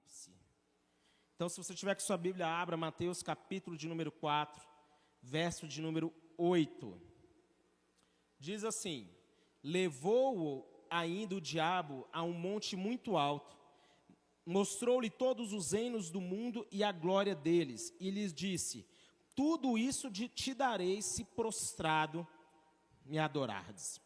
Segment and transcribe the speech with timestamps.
[0.00, 0.30] Apocalipse.
[1.34, 4.66] Então, se você tiver com sua Bíblia, abra Mateus capítulo de número 4,
[5.22, 7.00] verso de número 8.
[8.38, 9.08] Diz assim:
[9.62, 13.56] Levou-o ainda o diabo a um monte muito alto,
[14.44, 18.86] mostrou-lhe todos os reinos do mundo e a glória deles, e lhes disse:
[19.34, 22.26] Tudo isso te darei se prostrado
[23.04, 24.00] me adorardes.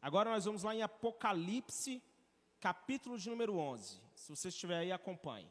[0.00, 2.02] Agora nós vamos lá em Apocalipse,
[2.60, 3.98] capítulo de número 11.
[4.14, 5.50] Se você estiver aí, acompanhe.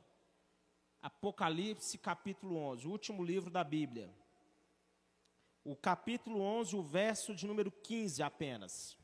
[1.01, 4.13] Apocalipse, capítulo 11, o último livro da Bíblia.
[5.63, 8.97] O capítulo 11, o verso de número 15 apenas.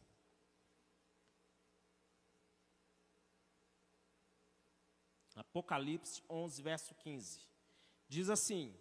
[5.36, 7.40] Apocalipse 11, verso 15.
[8.08, 8.74] Diz assim: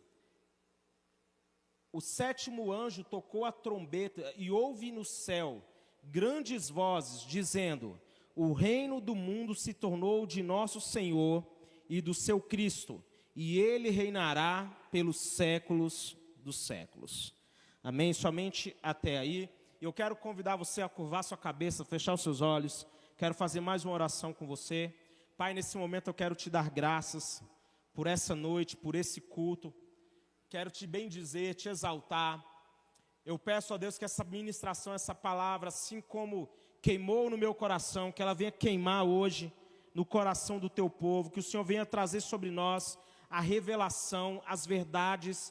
[1.91, 5.64] O sétimo anjo tocou a trombeta e houve no céu
[6.02, 8.00] grandes vozes dizendo:
[8.34, 11.47] O reino do mundo se tornou de nosso Senhor
[11.88, 13.02] e do seu Cristo,
[13.37, 17.34] e ele reinará pelos séculos dos séculos.
[17.83, 18.12] Amém?
[18.12, 19.48] Somente até aí.
[19.81, 22.86] Eu quero convidar você a curvar sua cabeça, fechar os seus olhos.
[23.17, 24.95] Quero fazer mais uma oração com você.
[25.36, 27.42] Pai, nesse momento eu quero te dar graças
[27.92, 29.73] por essa noite, por esse culto.
[30.48, 32.45] Quero te bendizer, te exaltar.
[33.25, 36.48] Eu peço a Deus que essa ministração, essa palavra, assim como
[36.84, 39.50] queimou no meu coração, que ela venha queimar hoje
[39.94, 42.98] no coração do teu povo, que o Senhor venha trazer sobre nós
[43.30, 45.50] a revelação, as verdades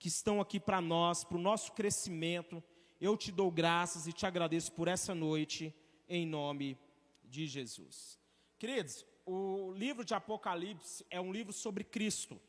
[0.00, 2.60] que estão aqui para nós, para o nosso crescimento.
[3.00, 5.72] Eu te dou graças e te agradeço por essa noite,
[6.08, 6.76] em nome
[7.22, 8.18] de Jesus.
[8.58, 12.40] Queridos, o livro de Apocalipse é um livro sobre Cristo.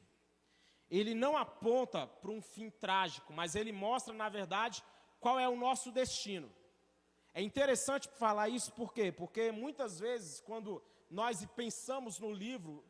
[0.89, 4.83] Ele não aponta para um fim trágico, mas ele mostra, na verdade,
[5.19, 6.51] qual é o nosso destino.
[7.37, 9.11] É interessante falar isso por quê?
[9.11, 12.81] Porque muitas vezes, quando nós pensamos no livro,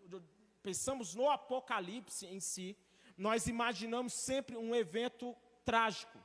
[0.62, 2.78] pensamos no Apocalipse em si,
[3.18, 6.20] nós imaginamos sempre um evento trágico.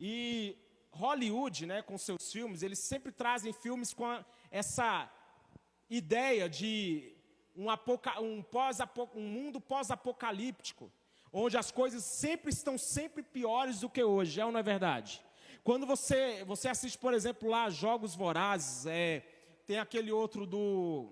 [0.00, 0.58] E
[0.90, 5.08] Hollywood, né, com seus filmes, eles sempre trazem filmes com essa
[5.88, 7.14] ideia de
[7.54, 8.78] um, apoca, um, pós
[9.14, 10.90] um mundo pós-apocalíptico,
[11.32, 15.24] onde as coisas sempre estão sempre piores do que hoje, é ou não é verdade?
[15.64, 19.22] Quando você, você assiste, por exemplo, lá Jogos Vorazes, é,
[19.66, 21.10] tem aquele outro do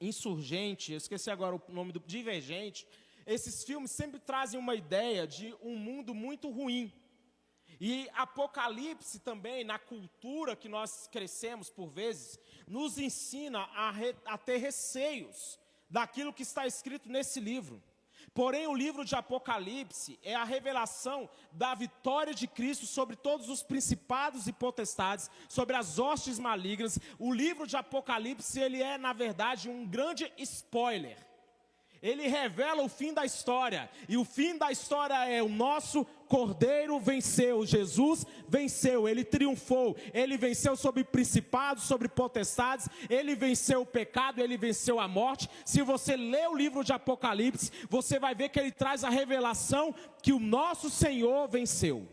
[0.00, 2.86] Insurgente, eu esqueci agora o nome do Divergente.
[3.24, 6.92] Esses filmes sempre trazem uma ideia de um mundo muito ruim.
[7.80, 14.36] E Apocalipse também, na cultura que nós crescemos por vezes, nos ensina a, re, a
[14.36, 15.58] ter receios
[15.88, 17.82] daquilo que está escrito nesse livro.
[18.34, 23.62] Porém, o livro de Apocalipse é a revelação da vitória de Cristo sobre todos os
[23.62, 26.98] principados e potestades, sobre as hostes malignas.
[27.18, 31.31] O livro de Apocalipse, ele é, na verdade, um grande spoiler
[32.02, 33.88] ele revela o fim da história.
[34.08, 40.38] E o fim da história é o nosso Cordeiro venceu, Jesus venceu, ele triunfou, ele
[40.38, 45.46] venceu sobre principados, sobre potestades, ele venceu o pecado, ele venceu a morte.
[45.62, 49.94] Se você lê o livro de Apocalipse, você vai ver que ele traz a revelação
[50.22, 52.08] que o nosso Senhor venceu.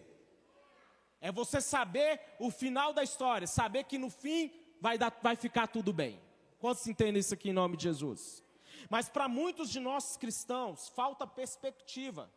[1.21, 4.51] É você saber o final da história, saber que no fim
[4.81, 6.19] vai, dar, vai ficar tudo bem.
[6.59, 8.43] Quantos entendem isso aqui em nome de Jesus?
[8.89, 12.31] Mas para muitos de nós cristãos, falta perspectiva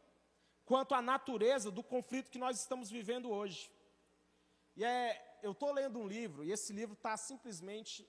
[0.65, 3.71] quanto à natureza do conflito que nós estamos vivendo hoje.
[4.77, 8.09] E é, eu estou lendo um livro, e esse livro está simplesmente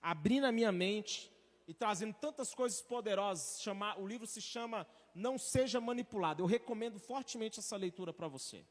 [0.00, 1.32] abrindo a minha mente
[1.66, 3.64] e trazendo tantas coisas poderosas.
[3.96, 6.42] O livro se chama Não Seja Manipulado.
[6.42, 8.66] Eu recomendo fortemente essa leitura para você.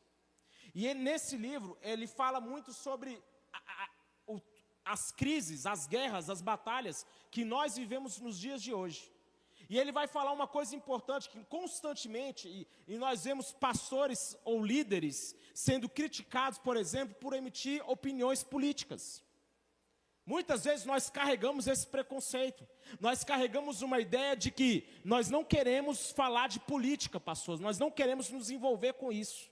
[0.75, 3.89] E ele, nesse livro, ele fala muito sobre a,
[4.85, 9.11] as crises, as guerras, as batalhas que nós vivemos nos dias de hoje.
[9.69, 14.65] E ele vai falar uma coisa importante, que constantemente, e, e, nós vemos pastores ou
[14.65, 19.23] líderes sendo criticados, por exemplo, por emitir opiniões políticas.
[20.25, 22.67] Muitas vezes nós carregamos esse preconceito,
[22.99, 27.89] nós carregamos uma ideia de que nós não queremos falar de política, pastores, nós não
[27.89, 29.49] queremos nos envolver com isso.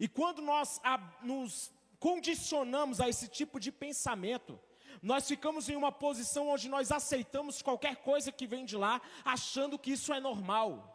[0.00, 4.58] E quando nós a, nos condicionamos a esse tipo de pensamento,
[5.02, 9.78] nós ficamos em uma posição onde nós aceitamos qualquer coisa que vem de lá, achando
[9.78, 10.94] que isso é normal.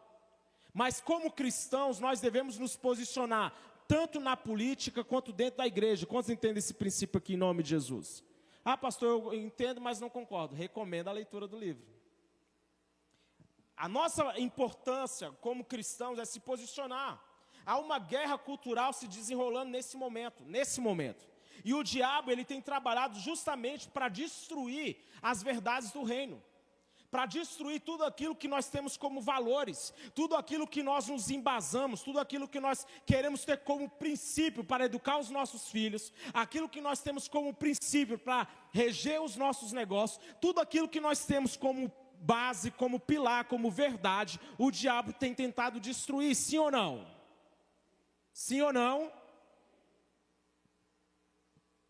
[0.73, 3.53] Mas como cristãos, nós devemos nos posicionar
[3.87, 6.05] tanto na política quanto dentro da igreja.
[6.05, 8.23] Quantos entendem esse princípio aqui em nome de Jesus?
[8.65, 10.55] Ah, pastor, eu entendo, mas não concordo.
[10.55, 11.85] Recomendo a leitura do livro.
[13.75, 17.21] A nossa importância como cristãos é se posicionar.
[17.65, 21.32] Há uma guerra cultural se desenrolando nesse momento, nesse momento.
[21.63, 26.41] E o diabo, ele tem trabalhado justamente para destruir as verdades do reino.
[27.09, 32.01] Para destruir tudo aquilo que nós temos como valores, tudo aquilo que nós nos embasamos,
[32.01, 36.81] tudo aquilo que nós queremos ter como princípio para educar os nossos filhos, aquilo que
[36.81, 41.91] nós temos como princípio para reger os nossos negócios, tudo aquilo que nós temos como
[42.23, 47.05] base, como pilar, como verdade, o diabo tem tentado destruir, sim ou não?
[48.31, 49.11] Sim ou não?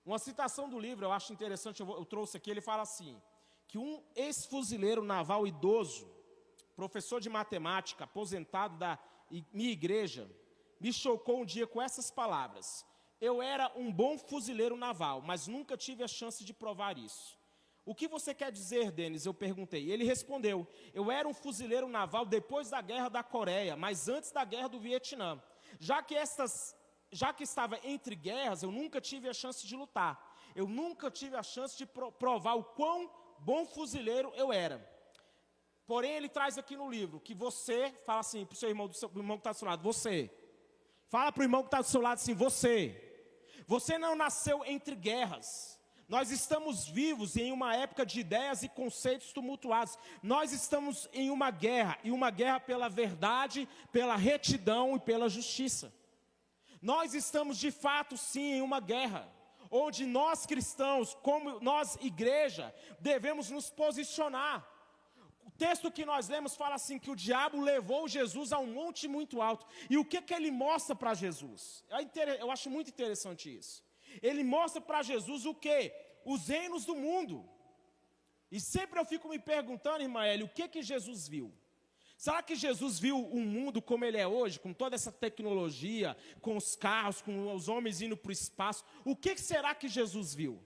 [0.06, 3.22] Uma citação do livro, eu acho interessante, eu, eu trouxe aqui, ele fala assim:
[3.68, 6.10] que um ex-fuzileiro naval idoso,
[6.76, 9.00] professor de matemática, aposentado da
[9.52, 10.30] minha igreja,
[10.80, 12.86] me chocou um dia com essas palavras.
[13.22, 17.40] Eu era um bom fuzileiro naval, mas nunca tive a chance de provar isso.
[17.86, 19.26] O que você quer dizer, Denis?
[19.26, 19.90] Eu perguntei.
[19.90, 24.44] Ele respondeu: Eu era um fuzileiro naval depois da guerra da Coreia, mas antes da
[24.44, 25.42] guerra do Vietnã.
[25.80, 26.76] Já que estas
[27.14, 30.34] já que estava entre guerras, eu nunca tive a chance de lutar.
[30.56, 34.78] Eu nunca tive a chance de provar o quão bom fuzileiro eu era.
[35.86, 38.96] Porém, ele traz aqui no livro que você, fala assim para o seu irmão, do
[38.96, 40.30] seu, irmão que está do seu lado, você.
[41.08, 43.00] Fala para o irmão que está do seu lado assim, você.
[43.68, 45.80] Você não nasceu entre guerras.
[46.08, 49.98] Nós estamos vivos em uma época de ideias e conceitos tumultuados.
[50.22, 55.94] Nós estamos em uma guerra, e uma guerra pela verdade, pela retidão e pela justiça.
[56.84, 59.26] Nós estamos de fato sim em uma guerra,
[59.72, 64.68] onde nós cristãos, como nós igreja, devemos nos posicionar.
[65.46, 69.08] O texto que nós lemos fala assim que o diabo levou Jesus a um monte
[69.08, 69.66] muito alto.
[69.90, 71.86] E o que que ele mostra para Jesus?
[71.90, 73.82] É eu acho muito interessante isso.
[74.22, 75.80] Ele mostra para Jesus o que?
[76.26, 77.50] Os reinos do mundo.
[78.52, 81.48] E sempre eu fico me perguntando, irmã Eli, o que que Jesus viu?
[82.18, 86.56] Será que Jesus viu um mundo como ele é hoje, com toda essa tecnologia, com
[86.56, 88.84] os carros, com os homens indo para o espaço?
[89.04, 90.64] O que será que Jesus viu?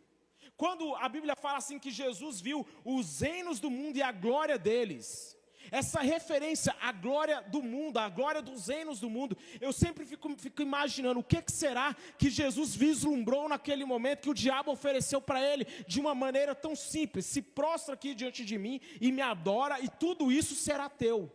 [0.56, 4.58] Quando a Bíblia fala assim que Jesus viu os reinos do mundo e a glória
[4.58, 5.37] deles,
[5.72, 10.36] essa referência à glória do mundo, à glória dos reinos do mundo, eu sempre fico,
[10.38, 15.22] fico imaginando o que, que, será que Jesus vislumbrou naquele momento que o diabo ofereceu
[15.22, 19.22] para ele de uma maneira tão simples: se prostra aqui diante de mim e me
[19.22, 21.32] adora, e tudo isso será teu.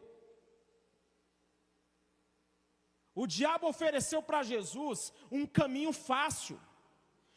[3.14, 6.58] O diabo ofereceu para Jesus um caminho fácil.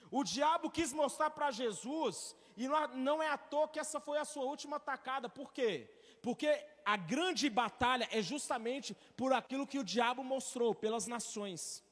[0.09, 4.25] O diabo quis mostrar para Jesus, e não é à toa que essa foi a
[4.25, 5.89] sua última atacada, por quê?
[6.25, 6.49] Porque
[6.83, 11.83] a grande batalha é justamente por aquilo que o diabo mostrou, pelas nações,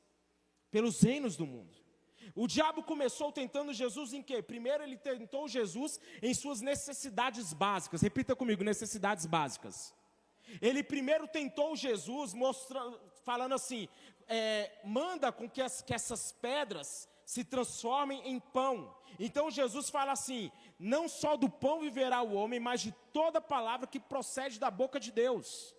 [0.72, 1.78] pelos reinos do mundo.
[2.34, 4.42] O diabo começou tentando Jesus em quê?
[4.42, 8.02] Primeiro ele tentou Jesus em suas necessidades básicas.
[8.02, 9.94] Repita comigo, necessidades básicas.
[10.60, 13.88] Ele primeiro tentou Jesus mostrando, falando assim:
[14.28, 18.96] é, manda com que, as, que essas pedras se transformem em pão.
[19.20, 23.88] Então Jesus fala assim: não só do pão viverá o homem, mas de toda palavra
[23.88, 25.76] que procede da boca de Deus.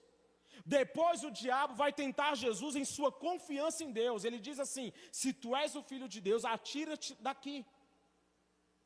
[0.64, 4.24] Depois o diabo vai tentar Jesus em sua confiança em Deus.
[4.24, 7.66] Ele diz assim: se tu és o filho de Deus, atira-te daqui.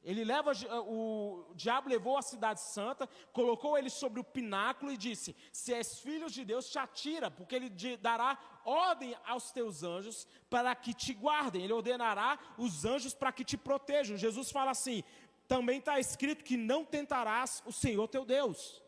[0.09, 0.53] Ele leva,
[0.87, 5.75] o, o diabo levou a cidade santa, colocou ele sobre o pináculo e disse: Se
[5.75, 7.69] és filho de Deus, te atira, porque ele
[7.99, 13.45] dará ordem aos teus anjos para que te guardem, ele ordenará os anjos para que
[13.45, 14.17] te protejam.
[14.17, 15.05] Jesus fala assim:
[15.47, 18.83] também está escrito que não tentarás o Senhor teu Deus.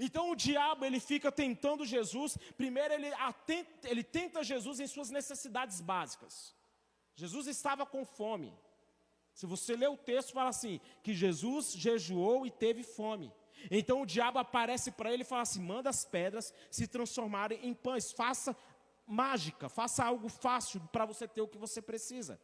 [0.00, 2.36] Então o diabo ele fica tentando Jesus.
[2.56, 6.52] Primeiro ele, atenta, ele tenta Jesus em suas necessidades básicas.
[7.14, 8.52] Jesus estava com fome.
[9.36, 13.30] Se você ler o texto, fala assim: que Jesus jejuou e teve fome.
[13.70, 17.74] Então o diabo aparece para ele e fala assim: manda as pedras se transformarem em
[17.74, 18.56] pães, faça
[19.06, 22.40] mágica, faça algo fácil para você ter o que você precisa.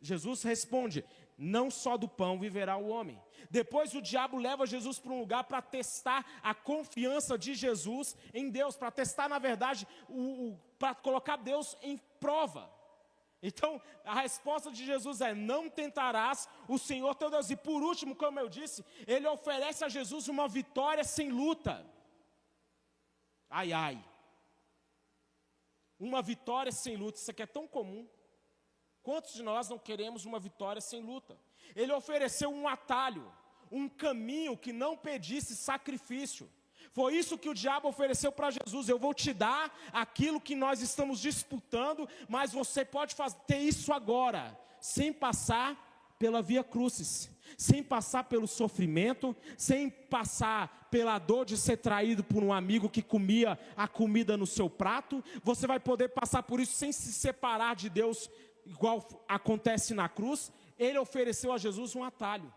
[0.00, 1.04] Jesus responde:
[1.36, 3.20] não só do pão viverá o homem.
[3.50, 8.50] Depois o diabo leva Jesus para um lugar para testar a confiança de Jesus em
[8.50, 9.84] Deus, para testar, na verdade,
[10.78, 12.70] para colocar Deus em prova.
[13.42, 17.50] Então, a resposta de Jesus é: não tentarás o Senhor teu Deus.
[17.50, 21.86] E por último, como eu disse, ele oferece a Jesus uma vitória sem luta.
[23.48, 24.04] Ai, ai.
[25.98, 28.08] Uma vitória sem luta, isso aqui é tão comum.
[29.02, 31.38] Quantos de nós não queremos uma vitória sem luta?
[31.74, 33.30] Ele ofereceu um atalho,
[33.70, 36.50] um caminho que não pedisse sacrifício.
[36.92, 38.88] Foi isso que o diabo ofereceu para Jesus.
[38.88, 43.92] Eu vou te dar aquilo que nós estamos disputando, mas você pode fazer, ter isso
[43.92, 51.56] agora, sem passar pela via crucis, sem passar pelo sofrimento, sem passar pela dor de
[51.56, 55.22] ser traído por um amigo que comia a comida no seu prato.
[55.44, 58.28] Você vai poder passar por isso sem se separar de Deus,
[58.66, 60.52] igual acontece na cruz.
[60.76, 62.52] ele ofereceu a Jesus um atalho.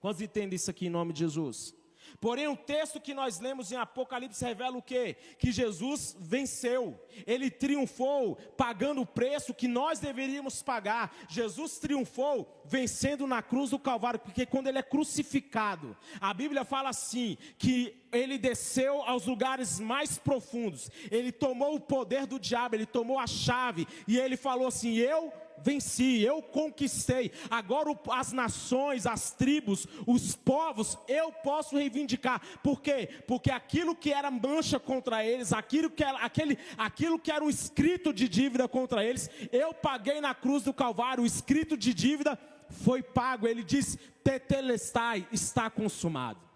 [0.00, 1.74] Quantos entendem isso aqui em nome de Jesus?
[2.20, 5.16] Porém, o texto que nós lemos em Apocalipse revela o quê?
[5.38, 11.14] Que Jesus venceu, ele triunfou, pagando o preço que nós deveríamos pagar.
[11.28, 16.88] Jesus triunfou vencendo na cruz do Calvário, porque quando ele é crucificado, a Bíblia fala
[16.88, 22.86] assim: que ele desceu aos lugares mais profundos, ele tomou o poder do diabo, ele
[22.86, 27.32] tomou a chave, e ele falou assim: Eu venci, eu conquistei.
[27.50, 32.40] Agora as nações, as tribos, os povos, eu posso reivindicar.
[32.62, 33.08] Por quê?
[33.26, 37.50] Porque aquilo que era mancha contra eles, aquilo que era, aquele, aquilo que era um
[37.50, 42.38] escrito de dívida contra eles, eu paguei na cruz do Calvário, o escrito de dívida
[42.68, 43.46] foi pago.
[43.46, 46.50] Ele diz: Tetelestai, está consumado.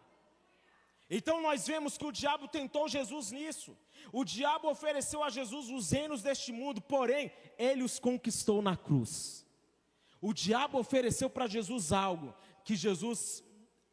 [1.11, 3.77] Então nós vemos que o diabo tentou Jesus nisso.
[4.13, 9.45] O diabo ofereceu a Jesus os reinos deste mundo, porém, ele os conquistou na cruz.
[10.21, 12.35] O diabo ofereceu para Jesus algo
[12.65, 13.45] que Jesus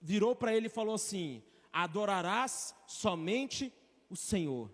[0.01, 3.74] virou para ele e falou assim: Adorarás somente
[4.10, 4.72] o Senhor.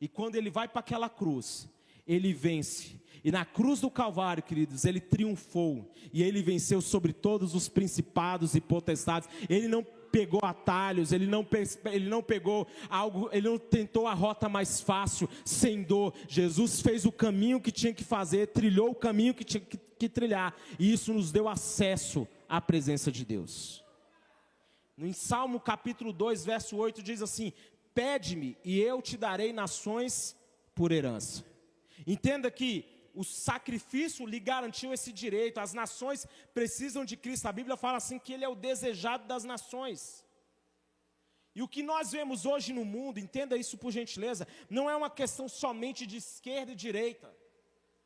[0.00, 1.68] E quando ele vai para aquela cruz,
[2.06, 3.00] ele vence.
[3.22, 5.92] E na cruz do Calvário, queridos, ele triunfou.
[6.12, 9.28] E ele venceu sobre todos os principados e potestades.
[9.48, 11.46] Ele não pegou atalhos, ele não,
[11.86, 16.14] ele não pegou algo, ele não tentou a rota mais fácil, sem dor.
[16.28, 20.08] Jesus fez o caminho que tinha que fazer, trilhou o caminho que tinha que, que
[20.08, 23.84] trilhar, e isso nos deu acesso à presença de Deus.
[24.96, 27.52] No Salmo capítulo 2, verso 8 diz assim:
[27.94, 30.36] Pede-me e eu te darei nações
[30.74, 31.44] por herança.
[32.06, 32.84] Entenda que
[33.20, 35.58] o sacrifício lhe garantiu esse direito.
[35.58, 37.46] As nações precisam de Cristo.
[37.46, 40.24] A Bíblia fala assim que ele é o desejado das nações.
[41.52, 45.10] E o que nós vemos hoje no mundo, entenda isso por gentileza, não é uma
[45.10, 47.28] questão somente de esquerda e direita.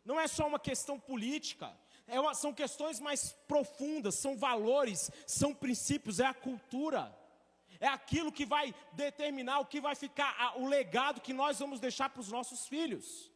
[0.03, 1.71] Não é só uma questão política.
[2.07, 7.15] É uma, são questões mais profundas, são valores, são princípios, é a cultura.
[7.79, 12.09] É aquilo que vai determinar o que vai ficar, o legado que nós vamos deixar
[12.09, 13.32] para os nossos filhos.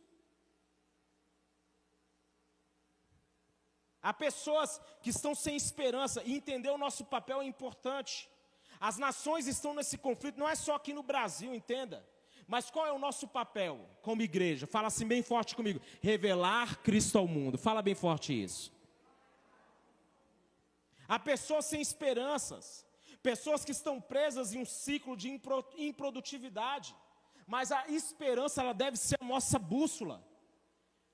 [4.06, 8.30] Há pessoas que estão sem esperança e entender o nosso papel é importante.
[8.78, 12.06] As nações estão nesse conflito, não é só aqui no Brasil, entenda.
[12.46, 14.64] Mas qual é o nosso papel como igreja?
[14.64, 17.58] Fala assim bem forte comigo: revelar Cristo ao mundo.
[17.58, 18.72] Fala bem forte isso.
[21.08, 22.86] Há pessoas sem esperanças,
[23.20, 25.28] pessoas que estão presas em um ciclo de
[25.78, 26.94] improdutividade.
[27.44, 30.25] Mas a esperança ela deve ser a nossa bússola.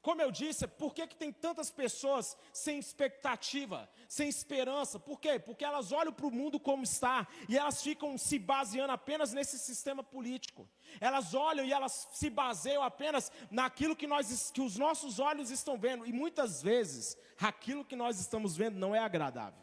[0.02, 4.98] Como eu disse, por que, que tem tantas pessoas sem expectativa, sem esperança?
[4.98, 5.38] Por quê?
[5.38, 9.56] Porque elas olham para o mundo como está e elas ficam se baseando apenas nesse
[9.60, 10.68] sistema político.
[11.00, 15.78] Elas olham e elas se baseiam apenas naquilo que, nós, que os nossos olhos estão
[15.78, 16.04] vendo.
[16.04, 19.62] E muitas vezes, aquilo que nós estamos vendo não é agradável.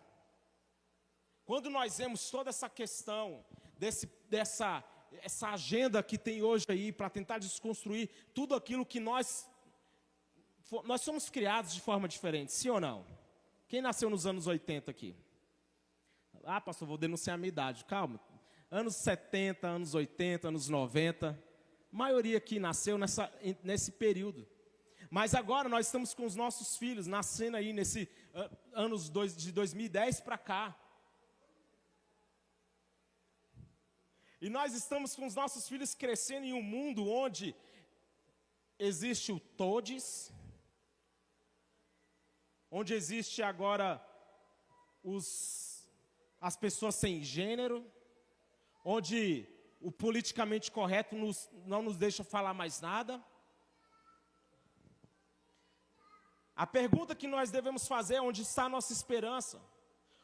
[1.43, 3.43] Quando nós vemos toda essa questão,
[3.77, 4.85] desse, dessa
[5.23, 9.48] essa agenda que tem hoje aí para tentar desconstruir tudo aquilo que nós
[10.83, 13.05] nós somos criados de forma diferente, sim ou não?
[13.67, 15.15] Quem nasceu nos anos 80 aqui?
[16.43, 17.85] Ah, pastor, vou denunciar a minha idade.
[17.85, 18.19] Calma.
[18.71, 21.29] Anos 70, anos 80, anos 90.
[21.91, 23.31] A maioria aqui nasceu nessa,
[23.63, 24.47] nesse período.
[25.09, 29.51] Mas agora nós estamos com os nossos filhos nascendo aí nesse uh, anos dois, de
[29.51, 30.75] 2010 para cá.
[34.39, 37.55] E nós estamos com os nossos filhos crescendo em um mundo onde
[38.77, 40.31] existe o todes,
[42.71, 44.03] onde existe agora
[45.03, 45.87] os,
[46.39, 47.85] as pessoas sem gênero,
[48.83, 49.47] onde
[49.81, 53.23] o politicamente correto nos, não nos deixa falar mais nada.
[56.55, 59.61] A pergunta que nós devemos fazer é onde está a nossa esperança?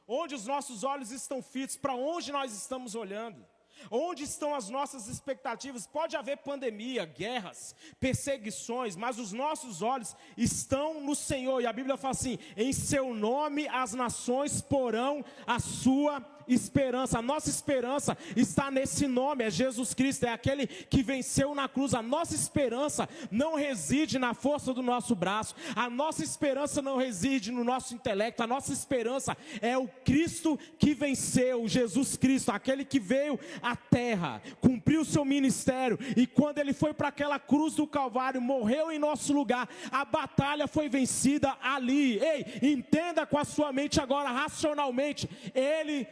[0.07, 1.77] Onde os nossos olhos estão fitos?
[1.77, 3.45] Para onde nós estamos olhando?
[3.89, 5.87] Onde estão as nossas expectativas?
[5.87, 11.61] Pode haver pandemia, guerras, perseguições, mas os nossos olhos estão no Senhor.
[11.61, 17.19] E a Bíblia fala assim: em seu nome as nações porão a sua esperança.
[17.19, 21.93] A nossa esperança está nesse nome, é Jesus Cristo, é aquele que venceu na cruz.
[21.93, 27.51] A nossa esperança não reside na força do nosso braço, a nossa esperança não reside
[27.51, 32.99] no nosso intelecto, a nossa esperança é o Cristo que venceu, Jesus Cristo, aquele que
[32.99, 37.87] veio à terra, cumpriu o seu ministério e quando ele foi para aquela cruz do
[37.87, 42.19] Calvário, morreu em nosso lugar, a batalha foi vencida ali.
[42.19, 46.07] Ei, entenda com a sua mente agora, racionalmente, ele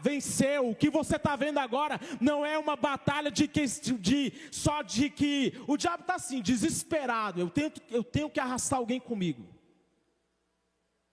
[0.00, 0.70] venceu.
[0.70, 5.08] O que você está vendo agora não é uma batalha de, que, de só de
[5.08, 7.40] que o diabo está assim, desesperado.
[7.40, 9.46] Eu tenho, eu tenho que arrastar alguém comigo.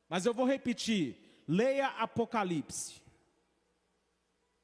[0.09, 1.15] Mas eu vou repetir.
[1.47, 3.01] Leia Apocalipse.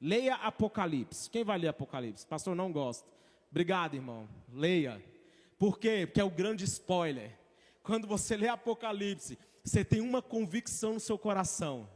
[0.02, 1.30] Leia Apocalipse.
[1.30, 2.26] Quem vai ler Apocalipse?
[2.26, 3.08] Pastor, não gosta.
[3.50, 4.28] Obrigado, irmão.
[4.52, 5.02] Leia.
[5.58, 6.06] Por quê?
[6.06, 7.32] Porque é o grande spoiler.
[7.82, 11.90] Quando você lê Apocalipse, você tem uma convicção no seu coração: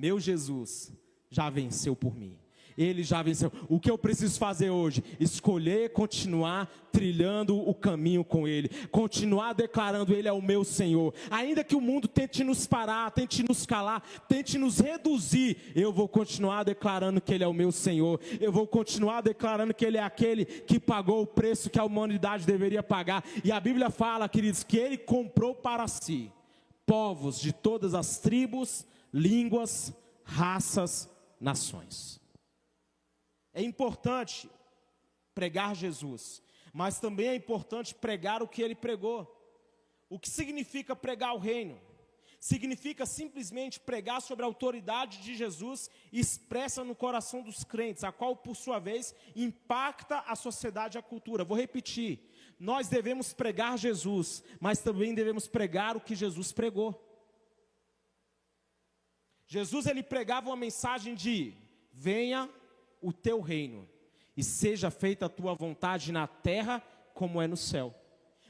[0.00, 0.90] meu Jesus
[1.28, 2.38] já venceu por mim.
[2.78, 3.52] Ele já venceu.
[3.68, 5.04] O que eu preciso fazer hoje?
[5.18, 11.12] Escolher continuar trilhando o caminho com Ele, continuar declarando Ele é o meu Senhor.
[11.30, 16.08] Ainda que o mundo tente nos parar, tente nos calar, tente nos reduzir, eu vou
[16.08, 18.18] continuar declarando que Ele é o meu Senhor.
[18.40, 22.46] Eu vou continuar declarando que Ele é aquele que pagou o preço que a humanidade
[22.46, 23.22] deveria pagar.
[23.44, 26.32] E a Bíblia fala, queridos, que Ele comprou para si
[26.86, 29.92] povos de todas as tribos, línguas,
[30.24, 31.08] raças,
[31.40, 32.20] nações.
[33.52, 34.48] É importante
[35.34, 39.36] pregar Jesus, mas também é importante pregar o que ele pregou.
[40.08, 41.80] O que significa pregar o reino?
[42.38, 48.34] Significa simplesmente pregar sobre a autoridade de Jesus expressa no coração dos crentes, a qual,
[48.34, 51.44] por sua vez, impacta a sociedade e a cultura.
[51.44, 52.18] Vou repetir:
[52.58, 57.09] nós devemos pregar Jesus, mas também devemos pregar o que Jesus pregou.
[59.52, 61.52] Jesus ele pregava uma mensagem de:
[61.92, 62.48] venha
[63.02, 63.88] o teu reino
[64.36, 66.80] e seja feita a tua vontade na terra
[67.12, 67.92] como é no céu.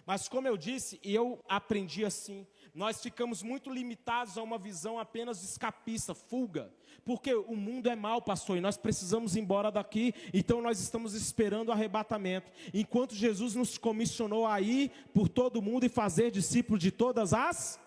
[0.04, 5.42] Mas como eu disse, eu aprendi assim, nós ficamos muito limitados a uma visão apenas
[5.42, 6.70] escapista, fuga,
[7.02, 11.14] porque o mundo é mau, pastor, e nós precisamos ir embora daqui, então nós estamos
[11.14, 12.50] esperando o arrebatamento.
[12.74, 17.32] Enquanto Jesus nos comissionou a ir por todo o mundo e fazer discípulos de todas
[17.32, 17.80] as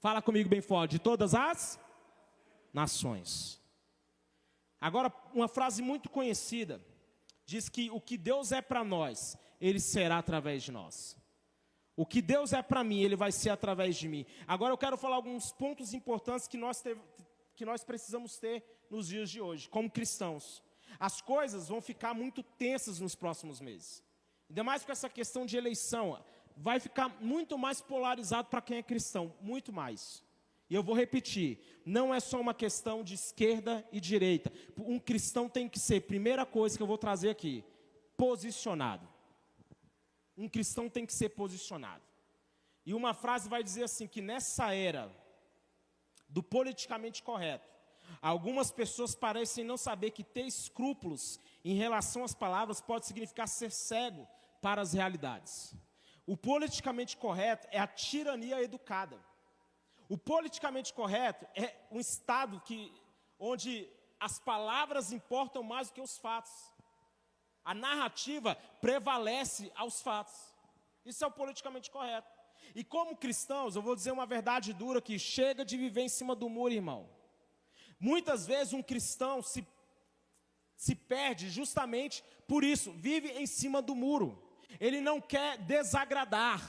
[0.00, 1.78] Fala comigo bem forte, de todas as
[2.72, 3.60] nações.
[4.80, 6.80] Agora, uma frase muito conhecida
[7.44, 11.16] diz que o que Deus é para nós, Ele será através de nós.
[11.96, 14.24] O que Deus é para mim, Ele vai ser através de mim.
[14.46, 16.96] Agora eu quero falar alguns pontos importantes que nós, te,
[17.56, 20.62] que nós precisamos ter nos dias de hoje, como cristãos.
[21.00, 24.02] As coisas vão ficar muito tensas nos próximos meses.
[24.48, 26.22] Ainda mais com essa questão de eleição.
[26.56, 30.22] Vai ficar muito mais polarizado para quem é cristão, muito mais.
[30.70, 34.52] E eu vou repetir: não é só uma questão de esquerda e direita.
[34.76, 37.64] Um cristão tem que ser, primeira coisa que eu vou trazer aqui,
[38.16, 39.08] posicionado.
[40.36, 42.02] Um cristão tem que ser posicionado.
[42.84, 45.10] E uma frase vai dizer assim: que nessa era
[46.28, 47.68] do politicamente correto,
[48.20, 53.70] algumas pessoas parecem não saber que ter escrúpulos em relação às palavras pode significar ser
[53.70, 54.28] cego
[54.60, 55.74] para as realidades.
[56.26, 59.18] O politicamente correto é a tirania educada.
[60.08, 62.92] O politicamente correto é um estado que,
[63.38, 66.52] onde as palavras importam mais do que os fatos.
[67.64, 70.34] A narrativa prevalece aos fatos.
[71.04, 72.28] Isso é o politicamente correto.
[72.74, 76.34] E como cristãos, eu vou dizer uma verdade dura que chega de viver em cima
[76.34, 77.08] do muro, irmão.
[78.00, 79.66] Muitas vezes um cristão se,
[80.76, 84.42] se perde justamente por isso, vive em cima do muro.
[84.80, 86.60] Ele não quer desagradar,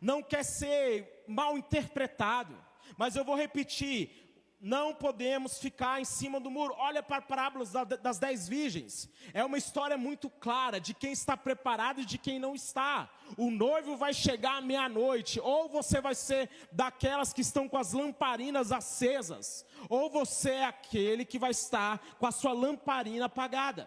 [0.00, 2.63] não quer ser mal interpretado.
[2.96, 4.24] Mas eu vou repetir:
[4.64, 6.74] não podemos ficar em cima do muro.
[6.78, 7.66] Olha para a parábola
[8.02, 9.10] das dez virgens.
[9.34, 13.10] É uma história muito clara de quem está preparado e de quem não está.
[13.36, 17.92] O noivo vai chegar à meia-noite, ou você vai ser daquelas que estão com as
[17.92, 23.86] lamparinas acesas, ou você é aquele que vai estar com a sua lamparina apagada.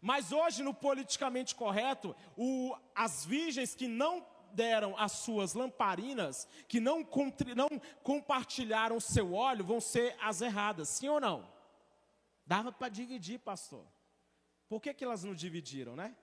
[0.00, 4.20] Mas hoje, no politicamente correto, o, as virgens que não
[4.56, 7.06] deram as suas lamparinas, que não,
[7.54, 7.68] não
[8.02, 11.46] compartilharam o seu óleo, vão ser as erradas, sim ou não?
[12.46, 13.84] Dava para dividir, pastor.
[14.68, 16.16] Por que, que elas não dividiram, né?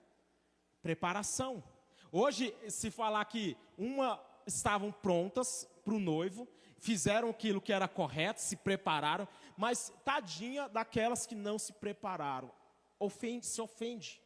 [0.82, 1.62] Preparação.
[2.10, 6.46] Hoje, se falar que uma estavam prontas para o noivo,
[6.78, 12.50] fizeram aquilo que era correto, se prepararam, mas tadinha daquelas que não se prepararam.
[12.98, 14.20] Ofende, se ofende.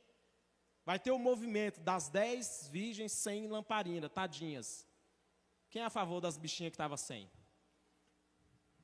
[0.88, 4.86] Vai ter o movimento das dez virgens sem lamparina, tadinhas.
[5.68, 7.30] Quem é a favor das bichinhas que estavam sem?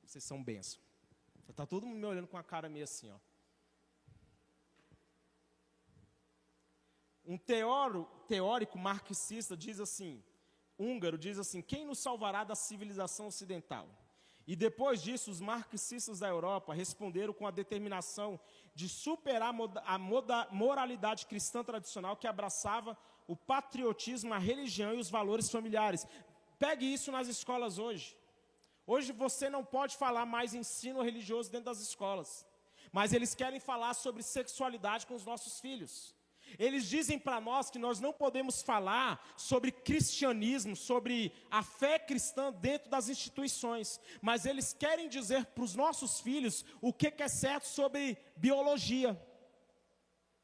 [0.03, 0.83] Vocês são benção.
[1.49, 3.19] Está todo mundo me olhando com a cara meio assim, ó.
[7.25, 10.23] Um teórico, teórico marxista diz assim,
[10.79, 13.89] húngaro diz assim, quem nos salvará da civilização ocidental?
[14.47, 18.39] E depois disso, os marxistas da Europa responderam com a determinação
[18.75, 19.55] de superar
[19.87, 19.99] a
[20.51, 26.07] moralidade cristã tradicional que abraçava o patriotismo, a religião e os valores familiares.
[26.59, 28.17] Pegue isso nas escolas hoje.
[28.87, 32.47] Hoje você não pode falar mais ensino religioso dentro das escolas,
[32.93, 36.15] mas eles querem falar sobre sexualidade com os nossos filhos.
[36.59, 42.53] Eles dizem para nós que nós não podemos falar sobre cristianismo, sobre a fé cristã
[42.53, 47.67] dentro das instituições, mas eles querem dizer para os nossos filhos o que é certo
[47.67, 49.21] sobre biologia.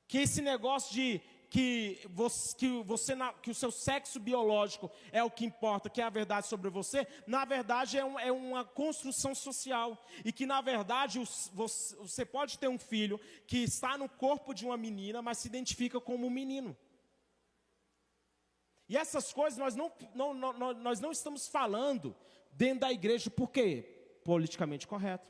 [0.09, 1.21] Que esse negócio de
[1.51, 6.05] que você, que você que o seu sexo biológico é o que importa, que é
[6.05, 10.61] a verdade sobre você, na verdade é, um, é uma construção social e que na
[10.61, 11.19] verdade
[11.53, 15.49] você, você pode ter um filho que está no corpo de uma menina, mas se
[15.49, 16.77] identifica como um menino.
[18.89, 22.15] E essas coisas nós não, não, não, nós não estamos falando
[22.53, 24.21] dentro da igreja, por quê?
[24.25, 25.29] Politicamente correto.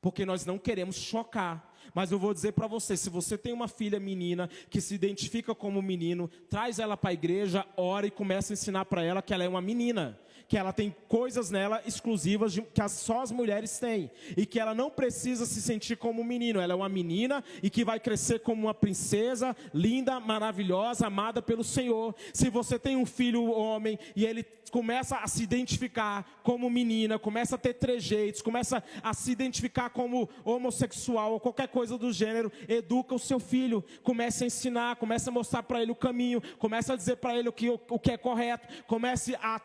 [0.00, 1.65] Porque nós não queremos chocar.
[1.94, 5.54] Mas eu vou dizer para você: se você tem uma filha menina que se identifica
[5.54, 9.32] como menino, traz ela para a igreja, ora e começa a ensinar para ela que
[9.32, 13.78] ela é uma menina que ela tem coisas nela exclusivas de, que só as mulheres
[13.78, 17.42] têm e que ela não precisa se sentir como um menino, ela é uma menina
[17.62, 22.14] e que vai crescer como uma princesa linda, maravilhosa, amada pelo Senhor.
[22.32, 27.54] Se você tem um filho homem e ele começa a se identificar como menina, começa
[27.54, 33.14] a ter trejeitos, começa a se identificar como homossexual ou qualquer coisa do gênero, educa
[33.14, 36.96] o seu filho, começa a ensinar, começa a mostrar para ele o caminho, começa a
[36.96, 39.60] dizer para ele o que, o que é correto, comece a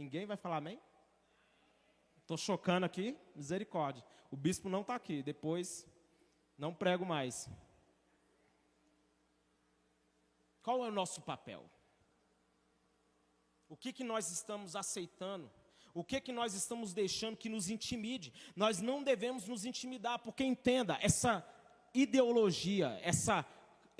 [0.00, 0.80] Ninguém vai falar amém?
[2.22, 4.02] Estou chocando aqui, misericórdia.
[4.30, 5.86] O bispo não está aqui, depois
[6.56, 7.50] não prego mais.
[10.62, 11.70] Qual é o nosso papel?
[13.68, 15.50] O que, que nós estamos aceitando?
[15.92, 18.32] O que, que nós estamos deixando que nos intimide?
[18.56, 21.46] Nós não devemos nos intimidar, porque entenda, essa
[21.92, 23.44] ideologia, essa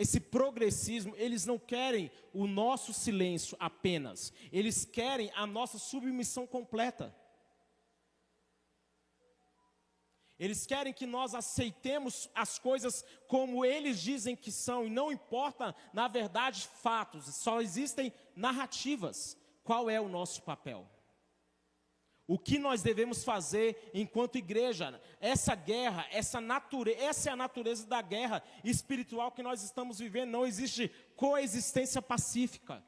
[0.00, 7.14] esse progressismo, eles não querem o nosso silêncio apenas, eles querem a nossa submissão completa.
[10.38, 15.76] Eles querem que nós aceitemos as coisas como eles dizem que são, e não importa,
[15.92, 19.36] na verdade, fatos, só existem narrativas.
[19.62, 20.88] Qual é o nosso papel?
[22.30, 25.02] O que nós devemos fazer enquanto igreja?
[25.20, 30.30] Essa guerra, essa natureza, essa é a natureza da guerra espiritual que nós estamos vivendo.
[30.30, 32.84] Não existe coexistência pacífica.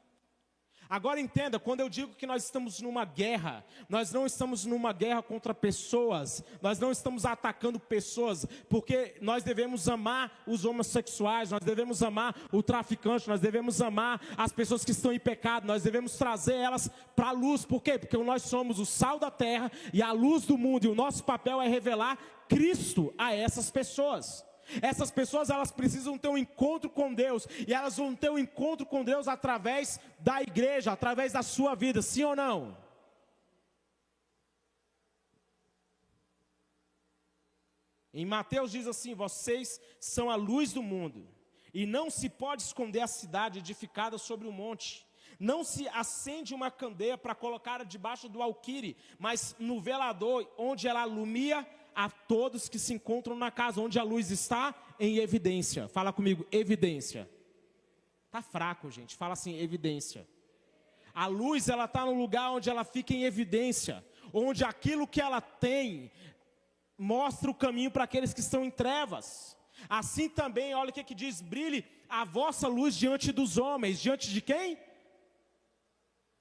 [0.89, 5.21] Agora entenda, quando eu digo que nós estamos numa guerra, nós não estamos numa guerra
[5.21, 12.03] contra pessoas, nós não estamos atacando pessoas, porque nós devemos amar os homossexuais, nós devemos
[12.03, 16.55] amar o traficante, nós devemos amar as pessoas que estão em pecado, nós devemos trazer
[16.55, 17.97] elas para a luz, por quê?
[17.97, 21.23] Porque nós somos o sal da terra e a luz do mundo, e o nosso
[21.23, 22.17] papel é revelar
[22.47, 24.45] Cristo a essas pessoas.
[24.81, 28.85] Essas pessoas elas precisam ter um encontro com Deus e elas vão ter um encontro
[28.85, 32.77] com Deus através da igreja, através da sua vida, sim ou não?
[38.13, 41.27] Em Mateus diz assim: Vocês são a luz do mundo,
[41.73, 45.05] e não se pode esconder a cidade edificada sobre o um monte.
[45.39, 51.01] Não se acende uma candeia para colocar debaixo do alquire, mas no velador, onde ela
[51.01, 55.87] alumia a todos que se encontram na casa, onde a luz está em evidência.
[55.87, 57.29] Fala comigo, evidência.
[58.31, 59.15] Tá fraco, gente.
[59.15, 60.27] Fala assim, evidência.
[61.13, 64.03] A luz ela está no lugar onde ela fica em evidência,
[64.33, 66.11] onde aquilo que ela tem
[66.97, 69.57] mostra o caminho para aqueles que estão em trevas.
[69.89, 73.99] Assim também, olha o que, que diz: brilhe a vossa luz diante dos homens.
[73.99, 74.77] Diante de quem?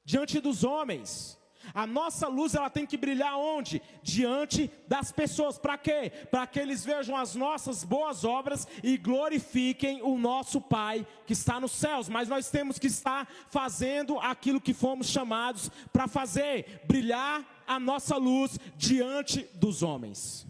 [0.05, 1.38] Diante dos homens.
[1.75, 3.81] A nossa luz ela tem que brilhar onde?
[4.03, 5.59] Diante das pessoas.
[5.59, 6.11] Para quê?
[6.31, 11.61] Para que eles vejam as nossas boas obras e glorifiquem o nosso Pai que está
[11.61, 12.09] nos céus.
[12.09, 18.16] Mas nós temos que estar fazendo aquilo que fomos chamados para fazer, brilhar a nossa
[18.16, 20.46] luz diante dos homens.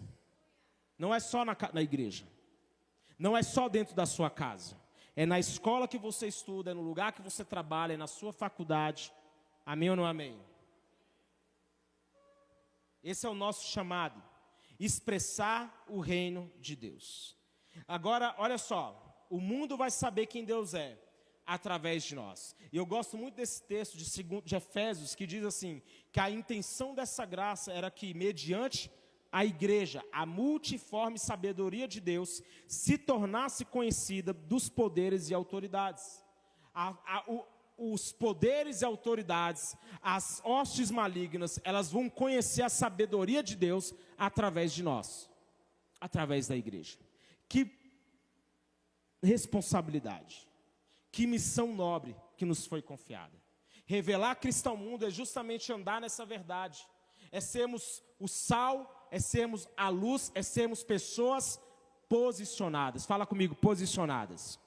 [0.97, 2.25] Não é só na, na igreja.
[3.17, 4.75] Não é só dentro da sua casa.
[5.15, 8.33] É na escola que você estuda, é no lugar que você trabalha, é na sua
[8.33, 9.13] faculdade.
[9.65, 10.37] Amém ou não amém?
[13.03, 14.21] Esse é o nosso chamado,
[14.79, 17.37] expressar o reino de Deus.
[17.87, 20.97] Agora, olha só, o mundo vai saber quem Deus é
[21.45, 22.55] através de nós.
[22.71, 27.25] E eu gosto muito desse texto de, Efésios que diz assim: que a intenção dessa
[27.25, 28.89] graça era que, mediante
[29.31, 36.23] a igreja, a multiforme sabedoria de Deus, se tornasse conhecida dos poderes e autoridades.
[36.73, 37.43] A, a, o,
[37.77, 44.73] os poderes e autoridades, as hostes malignas, elas vão conhecer a sabedoria de Deus através
[44.73, 45.29] de nós,
[45.99, 46.97] através da igreja.
[47.49, 47.71] Que
[49.21, 50.47] responsabilidade,
[51.11, 53.41] que missão nobre que nos foi confiada.
[53.85, 56.87] Revelar Cristo ao mundo é justamente andar nessa verdade,
[57.31, 61.59] é sermos o sal, é sermos a luz, é sermos pessoas
[62.07, 63.05] posicionadas.
[63.05, 64.59] Fala comigo, posicionadas.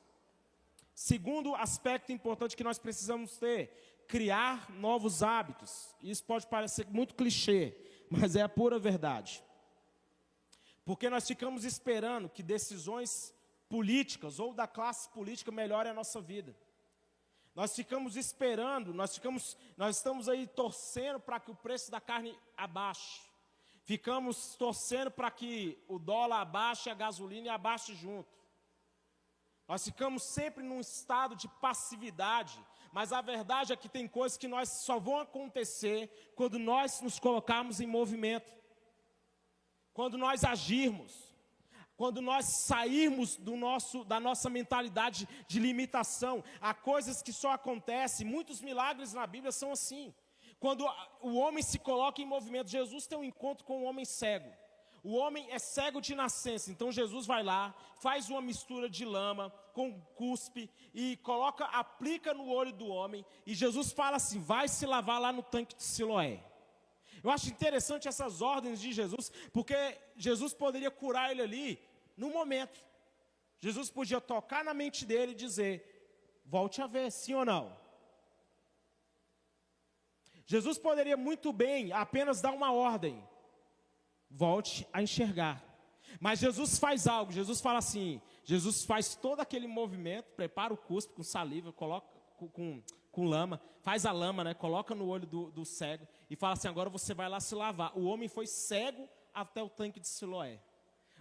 [0.97, 5.95] Segundo aspecto importante que nós precisamos ter, criar novos hábitos.
[6.03, 7.77] Isso pode parecer muito clichê,
[8.09, 9.45] mas é a pura verdade.
[10.87, 13.35] Porque nós ficamos esperando que decisões
[13.69, 16.57] políticas ou da classe política melhorem a nossa vida.
[17.55, 22.35] Nós ficamos esperando, nós ficamos, nós estamos aí torcendo para que o preço da carne
[22.57, 23.21] abaixe.
[23.83, 28.35] Ficamos torcendo para que o dólar abaixe, a gasolina abaixe junto.
[29.69, 34.47] Nós ficamos sempre num estado de passividade, mas a verdade é que tem coisas que
[34.47, 38.55] nós só vão acontecer quando nós nos colocarmos em movimento.
[39.93, 41.27] Quando nós agirmos,
[41.97, 48.27] quando nós sairmos do nosso, da nossa mentalidade de limitação, há coisas que só acontecem,
[48.27, 50.15] muitos milagres na Bíblia são assim.
[50.61, 50.87] Quando
[51.21, 54.51] o homem se coloca em movimento, Jesus tem um encontro com um homem cego.
[55.07, 59.51] O homem é cego de nascença, então Jesus vai lá, faz uma mistura de lama
[59.73, 64.85] com cuspe e coloca, aplica no olho do homem, e Jesus fala assim: vai se
[64.85, 66.43] lavar lá no tanque de Siloé.
[67.23, 69.77] Eu acho interessante essas ordens de Jesus, porque
[70.17, 71.81] Jesus poderia curar ele ali
[72.17, 72.85] no momento.
[73.61, 77.79] Jesus podia tocar na mente dele e dizer: volte a ver, sim ou não?
[80.47, 83.25] Jesus poderia muito bem apenas dar uma ordem
[84.31, 85.63] volte a enxergar.
[86.21, 91.15] Mas Jesus faz algo, Jesus fala assim, Jesus faz todo aquele movimento, prepara o cuspe
[91.15, 95.65] com saliva, coloca com, com, lama, faz a lama, né, coloca no olho do, do
[95.65, 97.97] cego e fala assim, agora você vai lá se lavar.
[97.97, 100.61] O homem foi cego até o tanque de Siloé.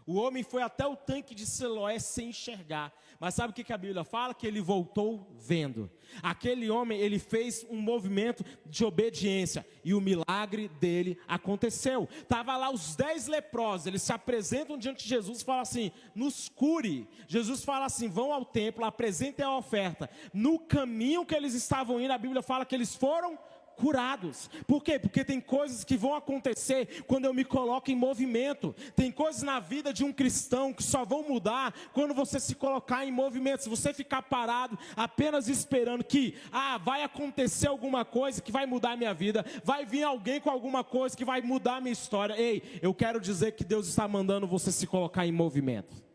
[0.07, 2.93] O homem foi até o tanque de Siloé sem enxergar.
[3.19, 4.35] Mas sabe o que a Bíblia fala?
[4.35, 5.89] Que ele voltou vendo.
[6.21, 9.65] Aquele homem, ele fez um movimento de obediência.
[9.83, 12.07] E o milagre dele aconteceu.
[12.21, 13.87] Estava lá os dez leprosos.
[13.87, 17.07] Eles se apresentam diante de Jesus e falam assim: nos cure.
[17.27, 20.07] Jesus fala assim: vão ao templo, apresentem a oferta.
[20.31, 23.39] No caminho que eles estavam indo, a Bíblia fala que eles foram
[23.75, 24.49] curados.
[24.67, 24.97] Por quê?
[24.97, 28.75] Porque tem coisas que vão acontecer quando eu me coloco em movimento.
[28.95, 33.05] Tem coisas na vida de um cristão que só vão mudar quando você se colocar
[33.05, 33.63] em movimento.
[33.63, 38.91] Se você ficar parado apenas esperando que, ah, vai acontecer alguma coisa que vai mudar
[38.91, 42.39] a minha vida, vai vir alguém com alguma coisa que vai mudar a minha história.
[42.39, 46.05] Ei, eu quero dizer que Deus está mandando você se colocar em movimento.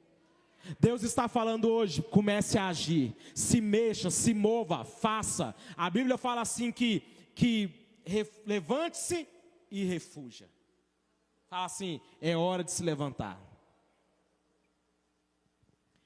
[0.79, 5.55] Deus está falando hoje, comece a agir, se mexa, se mova, faça.
[5.77, 7.03] A Bíblia fala assim que
[7.35, 7.81] que
[8.47, 9.29] levante-se
[9.71, 10.51] e refuja.
[11.49, 13.40] Fala assim: é hora de se levantar.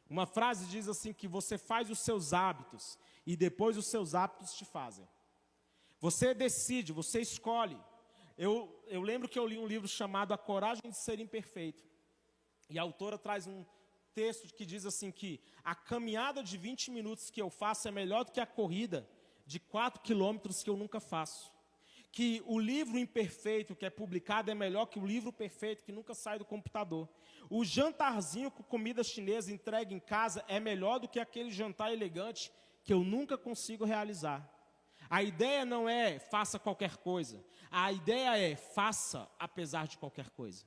[0.08, 4.54] Uma frase diz assim: que você faz os seus hábitos e depois os seus hábitos
[4.54, 5.08] te fazem.
[6.00, 7.80] Você decide, você escolhe.
[8.36, 11.84] Eu, eu lembro que eu li um livro chamado A Coragem de Ser Imperfeito.
[12.68, 13.64] E a autora traz um
[14.12, 18.24] texto que diz assim que a caminhada de 20 minutos que eu faço é melhor
[18.24, 19.08] do que a corrida
[19.46, 21.52] de quatro quilômetros que eu nunca faço.
[22.10, 26.14] Que o livro imperfeito que é publicado é melhor que o livro perfeito que nunca
[26.14, 27.08] sai do computador.
[27.50, 32.52] O jantarzinho com comida chinesa entregue em casa é melhor do que aquele jantar elegante
[32.84, 34.48] que eu nunca consigo realizar.
[35.10, 37.44] A ideia não é faça qualquer coisa.
[37.70, 40.64] A ideia é faça apesar de qualquer coisa.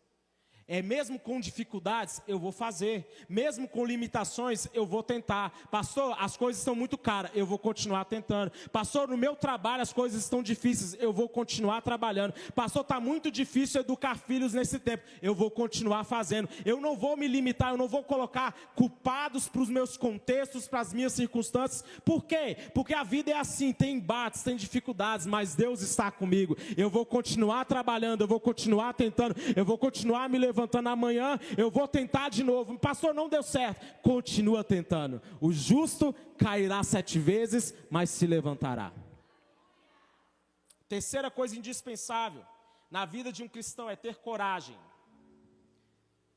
[0.70, 3.08] É mesmo com dificuldades, eu vou fazer.
[3.30, 5.52] Mesmo com limitações, eu vou tentar.
[5.72, 8.52] Pastor, as coisas estão muito caras, eu vou continuar tentando.
[8.70, 12.34] Pastor, no meu trabalho as coisas estão difíceis, eu vou continuar trabalhando.
[12.54, 16.50] Pastor, está muito difícil educar filhos nesse tempo, eu vou continuar fazendo.
[16.66, 20.82] Eu não vou me limitar, eu não vou colocar culpados para os meus contextos, para
[20.82, 21.86] as minhas circunstâncias.
[22.04, 22.58] Por quê?
[22.74, 26.58] Porque a vida é assim, tem embates, tem dificuldades, mas Deus está comigo.
[26.76, 31.40] Eu vou continuar trabalhando, eu vou continuar tentando, eu vou continuar me levando levantando amanhã,
[31.56, 32.78] eu vou tentar de novo.
[32.80, 33.86] Pastor, não deu certo.
[34.02, 35.22] Continua tentando.
[35.40, 38.92] O justo cairá sete vezes, mas se levantará.
[40.90, 42.44] Terceira coisa indispensável
[42.90, 44.78] na vida de um cristão é ter coragem.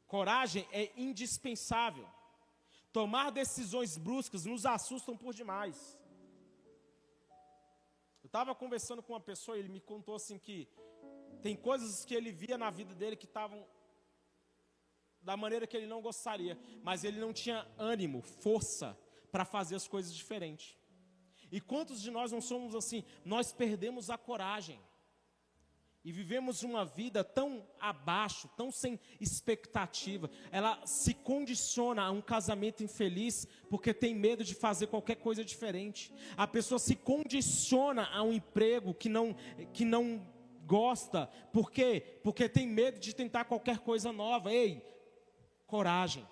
[0.06, 2.06] Coragem é indispensável.
[2.92, 5.98] Tomar decisões bruscas nos assustam por demais.
[8.22, 10.68] Eu estava conversando com uma pessoa e ele me contou assim que
[11.40, 13.64] tem coisas que ele via na vida dele que estavam
[15.22, 18.98] da maneira que ele não gostaria, mas ele não tinha ânimo, força
[19.30, 20.76] para fazer as coisas diferentes.
[21.52, 23.04] E quantos de nós não somos assim?
[23.24, 24.80] Nós perdemos a coragem
[26.02, 30.30] e vivemos uma vida tão abaixo, tão sem expectativa.
[30.50, 36.12] Ela se condiciona a um casamento infeliz porque tem medo de fazer qualquer coisa diferente.
[36.36, 39.34] A pessoa se condiciona a um emprego que não
[39.74, 40.26] que não
[40.64, 42.20] gosta, por quê?
[42.22, 44.52] Porque tem medo de tentar qualquer coisa nova.
[44.52, 44.80] Ei,
[45.70, 46.26] coragem.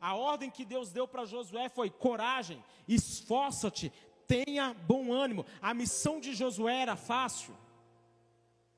[0.00, 3.92] A ordem que Deus deu para Josué foi: coragem, esforça-te,
[4.26, 5.44] tenha bom ânimo.
[5.60, 7.54] A missão de Josué era fácil?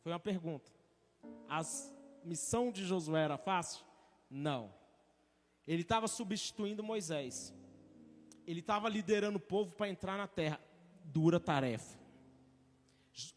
[0.02, 0.70] Foi uma pergunta.
[1.48, 1.62] A
[2.24, 3.84] missão de Josué era fácil?
[4.28, 4.74] Não.
[5.66, 7.54] Ele estava substituindo Moisés.
[8.46, 10.60] Ele estava liderando o povo para entrar na terra.
[11.04, 11.98] Dura tarefa.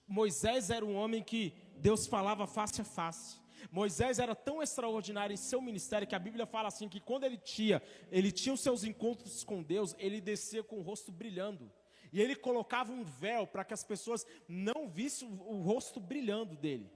[0.08, 3.40] Moisés era um homem que Deus falava face a face.
[3.72, 7.38] Moisés era tão extraordinário em seu ministério que a Bíblia fala assim que quando ele
[7.38, 11.72] tinha, ele tinha os seus encontros com Deus, ele descia com o rosto brilhando.
[12.12, 16.56] E ele colocava um véu para que as pessoas não vissem o, o rosto brilhando
[16.56, 16.92] dele.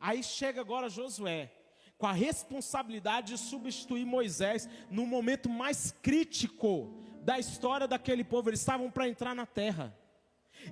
[0.00, 1.52] Aí chega agora Josué,
[1.98, 8.50] com a responsabilidade de substituir Moisés no momento mais crítico da história daquele povo.
[8.50, 9.96] Eles estavam para entrar na terra.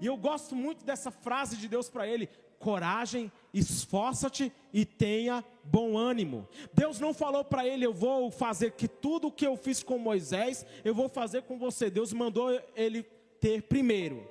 [0.00, 5.96] E eu gosto muito dessa frase de Deus para ele: coragem, esforça-te e tenha bom
[5.96, 6.48] ânimo.
[6.72, 9.98] Deus não falou para ele: eu vou fazer que tudo o que eu fiz com
[9.98, 11.90] Moisés, eu vou fazer com você.
[11.90, 13.02] Deus mandou ele
[13.40, 14.26] ter primeiro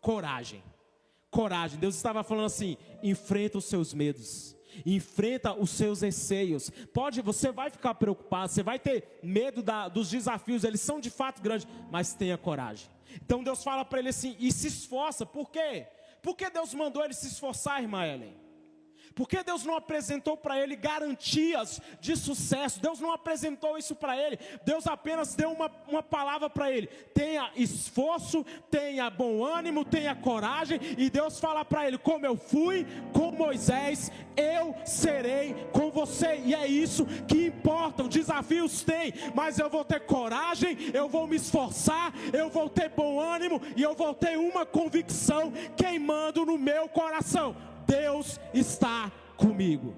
[0.00, 0.62] coragem.
[1.30, 1.78] Coragem.
[1.78, 4.54] Deus estava falando assim: enfrenta os seus medos.
[4.84, 6.70] Enfrenta os seus receios.
[6.92, 11.10] Pode, você vai ficar preocupado, você vai ter medo da, dos desafios, eles são de
[11.10, 12.88] fato grandes, mas tenha coragem.
[13.24, 15.86] Então Deus fala para ele assim: e se esforça, por quê?
[16.24, 18.34] Por que Deus mandou ele se esforçar, irmã Ellen?
[19.14, 22.80] Por que Deus não apresentou para ele garantias de sucesso?
[22.80, 24.38] Deus não apresentou isso para ele.
[24.64, 30.80] Deus apenas deu uma, uma palavra para ele: tenha esforço, tenha bom ânimo, tenha coragem.
[30.98, 36.40] E Deus fala para ele: como eu fui com Moisés, eu serei com você.
[36.44, 38.02] E é isso que importa.
[38.02, 42.88] Os desafios tem, mas eu vou ter coragem, eu vou me esforçar, eu vou ter
[42.88, 47.54] bom ânimo e eu vou ter uma convicção queimando no meu coração
[47.86, 49.96] Deus está comigo.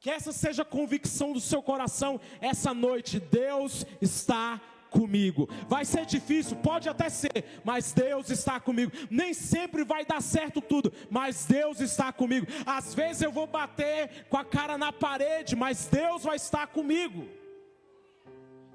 [0.00, 3.18] Que essa seja a convicção do seu coração essa noite.
[3.18, 5.48] Deus está comigo.
[5.68, 8.92] Vai ser difícil, pode até ser, mas Deus está comigo.
[9.10, 12.46] Nem sempre vai dar certo tudo, mas Deus está comigo.
[12.64, 17.26] Às vezes eu vou bater com a cara na parede, mas Deus vai estar comigo.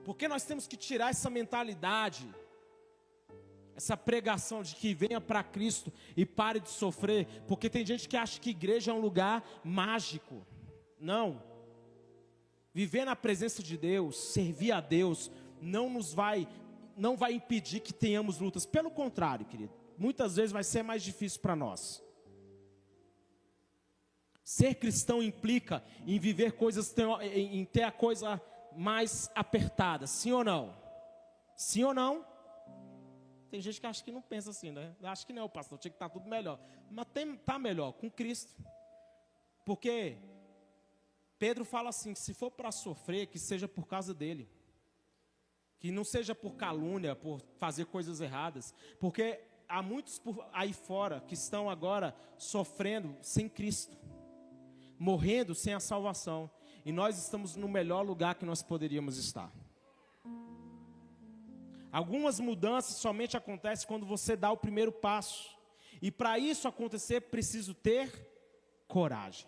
[0.04, 2.28] Porque nós temos que tirar essa mentalidade
[3.80, 8.18] essa pregação de que venha para Cristo e pare de sofrer, porque tem gente que
[8.18, 10.46] acha que igreja é um lugar mágico.
[11.00, 11.42] Não.
[12.74, 16.46] Viver na presença de Deus, servir a Deus, não nos vai
[16.98, 18.66] não vai impedir que tenhamos lutas.
[18.66, 22.04] Pelo contrário, querido, muitas vezes vai ser mais difícil para nós.
[24.44, 26.94] Ser cristão implica em viver coisas,
[27.34, 28.42] em ter a coisa
[28.76, 30.76] mais apertada, sim ou não?
[31.56, 32.26] Sim ou não?
[33.50, 34.96] Tem gente que acha que não pensa assim, né?
[35.04, 36.60] Acho que não, pastor, tinha que estar tá tudo melhor.
[36.92, 38.54] Mas está melhor com Cristo.
[39.66, 40.18] Porque
[41.40, 44.48] Pedro fala assim: que se for para sofrer, que seja por causa dele.
[45.80, 48.74] Que não seja por calúnia, por fazer coisas erradas.
[49.00, 53.98] Porque há muitos aí fora que estão agora sofrendo sem Cristo,
[54.98, 56.52] morrendo sem a salvação.
[56.86, 59.52] E nós estamos no melhor lugar que nós poderíamos estar.
[61.92, 65.58] Algumas mudanças somente acontecem quando você dá o primeiro passo.
[66.02, 68.12] E para isso acontecer, preciso ter
[68.88, 69.48] coragem.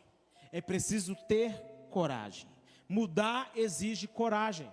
[0.52, 1.54] É preciso ter
[1.90, 2.50] coragem.
[2.90, 4.72] Mudar exige coragem.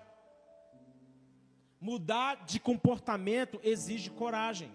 [1.81, 4.73] Mudar de comportamento exige coragem.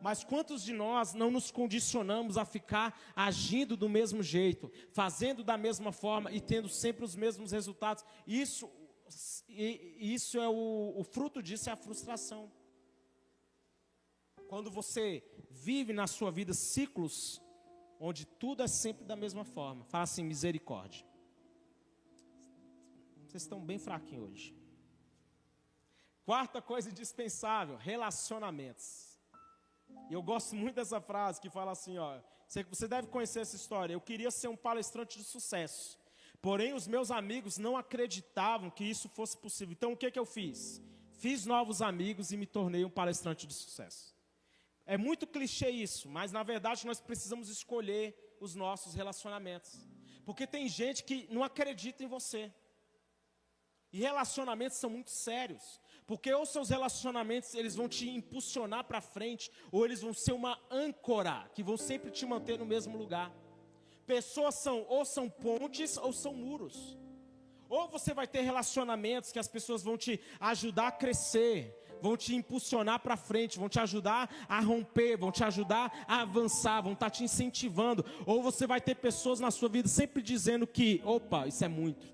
[0.00, 5.56] Mas quantos de nós não nos condicionamos a ficar agindo do mesmo jeito, fazendo da
[5.56, 8.04] mesma forma e tendo sempre os mesmos resultados?
[8.26, 8.70] Isso
[9.48, 12.50] e isso é o, o fruto disso é a frustração.
[14.48, 17.40] Quando você vive na sua vida ciclos
[17.98, 21.06] onde tudo é sempre da mesma forma, fala assim, misericórdia.
[23.26, 24.56] Vocês estão bem fraquinhos hoje.
[26.24, 29.18] Quarta coisa indispensável, relacionamentos.
[30.10, 32.20] E eu gosto muito dessa frase que fala assim, ó,
[32.68, 33.94] você deve conhecer essa história.
[33.94, 35.98] Eu queria ser um palestrante de sucesso.
[36.44, 39.72] Porém, os meus amigos não acreditavam que isso fosse possível.
[39.72, 40.78] Então, o que, que eu fiz?
[41.12, 44.14] Fiz novos amigos e me tornei um palestrante de sucesso.
[44.84, 49.88] É muito clichê isso, mas na verdade nós precisamos escolher os nossos relacionamentos.
[50.26, 52.52] Porque tem gente que não acredita em você.
[53.90, 55.80] E relacionamentos são muito sérios.
[56.06, 60.60] Porque ou seus relacionamentos eles vão te impulsionar para frente, ou eles vão ser uma
[60.70, 63.32] âncora que vão sempre te manter no mesmo lugar.
[64.06, 66.96] Pessoas são ou são pontes ou são muros.
[67.68, 72.34] Ou você vai ter relacionamentos que as pessoas vão te ajudar a crescer, vão te
[72.34, 77.06] impulsionar para frente, vão te ajudar a romper, vão te ajudar a avançar, vão estar
[77.06, 78.04] tá te incentivando.
[78.26, 82.06] Ou você vai ter pessoas na sua vida sempre dizendo que, opa, isso é muito.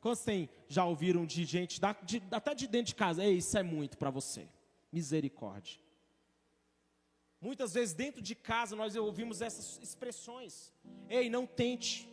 [0.00, 3.56] Quantos tem, já ouviram de gente, da, de, até de dentro de casa, ei, isso
[3.56, 4.48] é muito para você.
[4.92, 5.87] Misericórdia.
[7.40, 10.72] Muitas vezes dentro de casa nós ouvimos essas expressões.
[11.08, 12.08] Ei, não tente.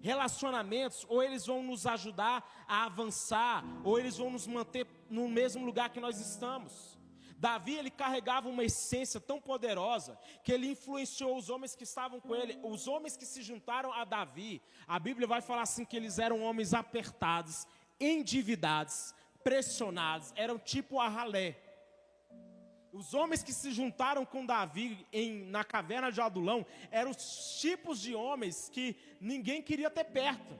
[0.00, 5.66] Relacionamentos, ou eles vão nos ajudar a avançar, ou eles vão nos manter no mesmo
[5.66, 6.96] lugar que nós estamos.
[7.36, 12.34] Davi ele carregava uma essência tão poderosa que ele influenciou os homens que estavam com
[12.34, 14.60] ele, os homens que se juntaram a Davi.
[14.86, 17.66] A Bíblia vai falar assim que eles eram homens apertados,
[18.00, 21.67] endividados, pressionados, eram tipo a ralé.
[22.98, 28.00] Os homens que se juntaram com Davi em, na caverna de Adulão eram os tipos
[28.00, 30.58] de homens que ninguém queria ter perto.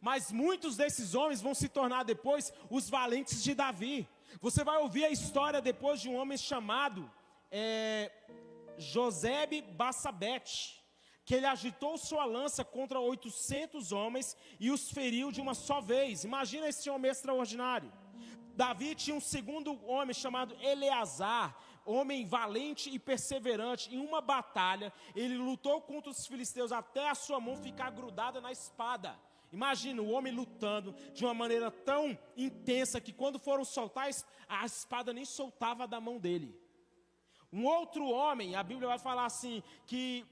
[0.00, 4.08] Mas muitos desses homens vão se tornar depois os valentes de Davi.
[4.40, 7.12] Você vai ouvir a história depois de um homem chamado
[7.50, 8.10] é,
[8.78, 10.82] Josebe Bassabete,
[11.26, 16.24] que ele agitou sua lança contra 800 homens e os feriu de uma só vez.
[16.24, 17.92] Imagina esse homem extraordinário.
[18.56, 21.54] Davi tinha um segundo homem chamado Eleazar,
[21.86, 23.94] homem valente e perseverante.
[23.94, 28.52] Em uma batalha, ele lutou contra os filisteus até a sua mão ficar grudada na
[28.52, 29.18] espada.
[29.52, 34.10] Imagina o homem lutando de uma maneira tão intensa que quando foram soltar,
[34.48, 36.54] a espada nem soltava da mão dele.
[37.52, 40.26] Um outro homem, a Bíblia vai falar assim, que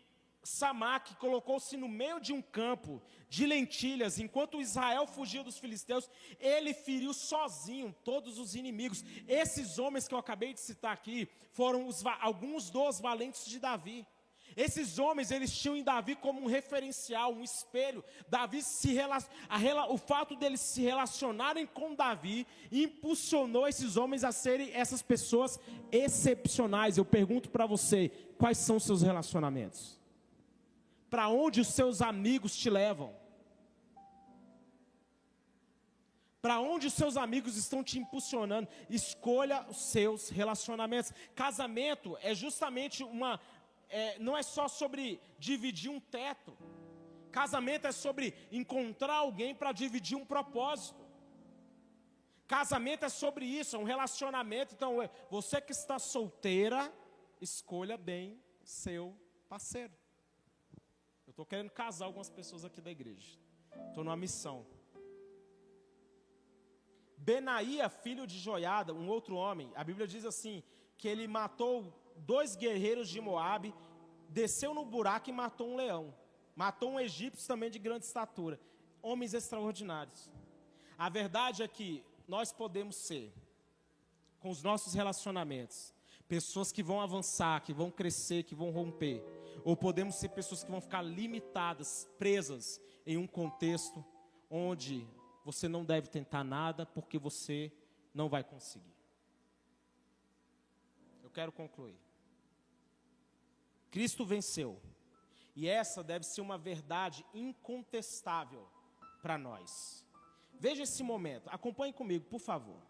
[0.44, 6.74] Samac colocou-se no meio de um campo de lentilhas, enquanto Israel fugia dos filisteus, ele
[6.74, 9.02] feriu sozinho todos os inimigos.
[9.26, 14.06] Esses homens que eu acabei de citar aqui foram os, alguns dos valentes de Davi.
[14.56, 18.04] Esses homens, eles tinham em Davi como um referencial, um espelho.
[18.28, 24.70] Davi se a, o fato deles se relacionarem com Davi impulsionou esses homens a serem
[24.72, 25.58] essas pessoas
[25.90, 26.96] excepcionais.
[26.96, 29.93] Eu pergunto para você, quais são seus relacionamentos?
[31.14, 33.14] Para onde os seus amigos te levam?
[36.42, 38.68] Para onde os seus amigos estão te impulsionando?
[38.90, 41.12] Escolha os seus relacionamentos.
[41.32, 43.38] Casamento é justamente uma
[43.88, 46.58] é, não é só sobre dividir um teto.
[47.30, 51.06] Casamento é sobre encontrar alguém para dividir um propósito.
[52.48, 54.74] Casamento é sobre isso, é um relacionamento.
[54.74, 56.92] Então, é, você que está solteira,
[57.40, 59.16] escolha bem seu
[59.48, 59.92] parceiro.
[61.34, 63.36] Estou querendo casar algumas pessoas aqui da igreja.
[63.88, 64.64] Estou numa missão.
[67.18, 70.62] Benaía, filho de Joiada, um outro homem, a Bíblia diz assim:
[70.96, 73.74] que ele matou dois guerreiros de Moabe,
[74.28, 76.14] desceu no buraco e matou um leão.
[76.54, 78.60] Matou um egípcio também de grande estatura.
[79.02, 80.30] Homens extraordinários.
[80.96, 83.34] A verdade é que nós podemos ser,
[84.38, 85.92] com os nossos relacionamentos,
[86.28, 89.20] pessoas que vão avançar, que vão crescer, que vão romper.
[89.62, 94.04] Ou podemos ser pessoas que vão ficar limitadas, presas em um contexto
[94.50, 95.06] onde
[95.44, 97.72] você não deve tentar nada porque você
[98.12, 98.94] não vai conseguir.
[101.22, 101.98] Eu quero concluir.
[103.90, 104.80] Cristo venceu.
[105.56, 108.66] E essa deve ser uma verdade incontestável
[109.22, 110.04] para nós.
[110.58, 112.80] Veja esse momento, acompanhe comigo, por favor.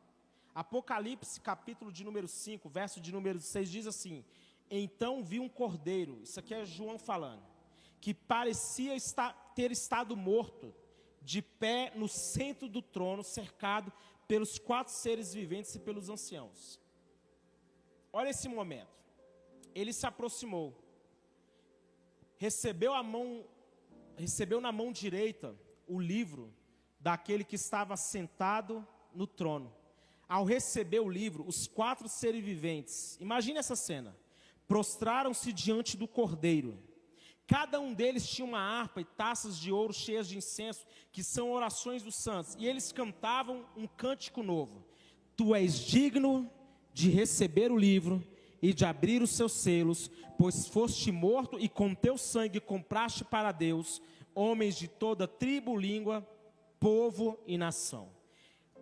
[0.55, 4.25] Apocalipse, capítulo de número 5, verso de número 6, diz assim:
[4.71, 7.43] Então vi um cordeiro, isso aqui é João falando,
[8.01, 10.75] que parecia estar, ter estado morto,
[11.23, 13.93] de pé no centro do trono, cercado
[14.29, 16.79] pelos quatro seres viventes e pelos anciãos.
[18.13, 18.93] Olha esse momento.
[19.75, 20.85] Ele se aproximou
[22.37, 23.45] recebeu a mão,
[24.17, 26.53] recebeu na mão direita o livro
[27.01, 29.75] daquele que estava sentado no trono.
[30.29, 34.17] Ao receber o livro, os quatro seres viventes, imagine essa cena,
[34.75, 36.77] prostraram-se diante do cordeiro.
[37.47, 41.53] Cada um deles tinha uma harpa e taças de ouro cheias de incenso, que são
[41.53, 44.85] orações dos santos, e eles cantavam um cântico novo:
[45.37, 46.51] Tu és digno
[46.93, 48.21] de receber o livro
[48.61, 53.53] e de abrir os seus selos, pois foste morto e com teu sangue compraste para
[53.53, 54.03] Deus
[54.35, 56.29] homens de toda tribo, língua,
[56.81, 58.11] povo e nação.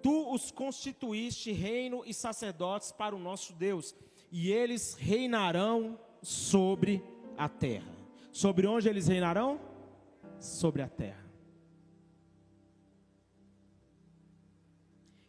[0.03, 3.95] Tu os constituíste reino e sacerdotes para o nosso Deus,
[4.33, 7.05] e eles reinarão sobre
[7.37, 7.93] a terra.
[8.33, 9.61] Sobre onde eles reinarão?
[10.41, 11.22] Sobre a terra.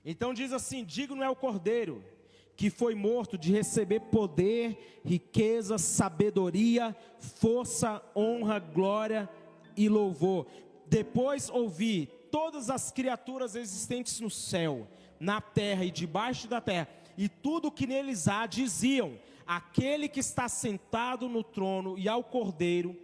[0.06, 2.04] Então diz assim: digno é o cordeiro
[2.56, 9.28] que foi morto de receber poder, riqueza, sabedoria, força, honra, glória
[9.76, 10.47] e louvor.
[10.86, 14.88] Depois ouvi todas as criaturas existentes no céu,
[15.20, 16.88] na terra e debaixo da terra,
[17.18, 22.97] e tudo que neles há, diziam: Aquele que está sentado no trono e ao cordeiro,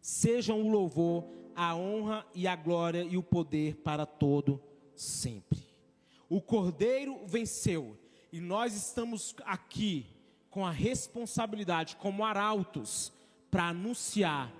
[0.00, 4.60] sejam o louvor, a honra e a glória e o poder para todo
[4.94, 5.62] sempre.
[6.28, 7.96] O Cordeiro venceu
[8.32, 10.06] e nós estamos aqui
[10.50, 13.12] com a responsabilidade como arautos
[13.50, 14.52] para anunciar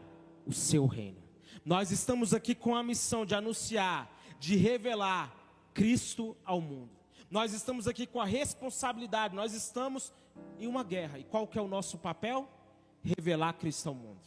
[0.46, 1.22] o seu reino.
[1.64, 5.34] Nós estamos aqui com a missão de anunciar, de revelar
[5.72, 6.93] Cristo ao mundo.
[7.34, 10.12] Nós estamos aqui com a responsabilidade, nós estamos
[10.56, 11.18] em uma guerra.
[11.18, 12.48] E qual que é o nosso papel?
[13.02, 14.20] Revelar Cristo ao mundo.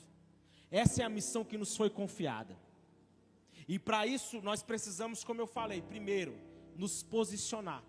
[0.70, 2.54] Essa é a missão que nos foi confiada.
[3.66, 6.38] E para isso nós precisamos, como eu falei, primeiro,
[6.76, 7.82] nos posicionar.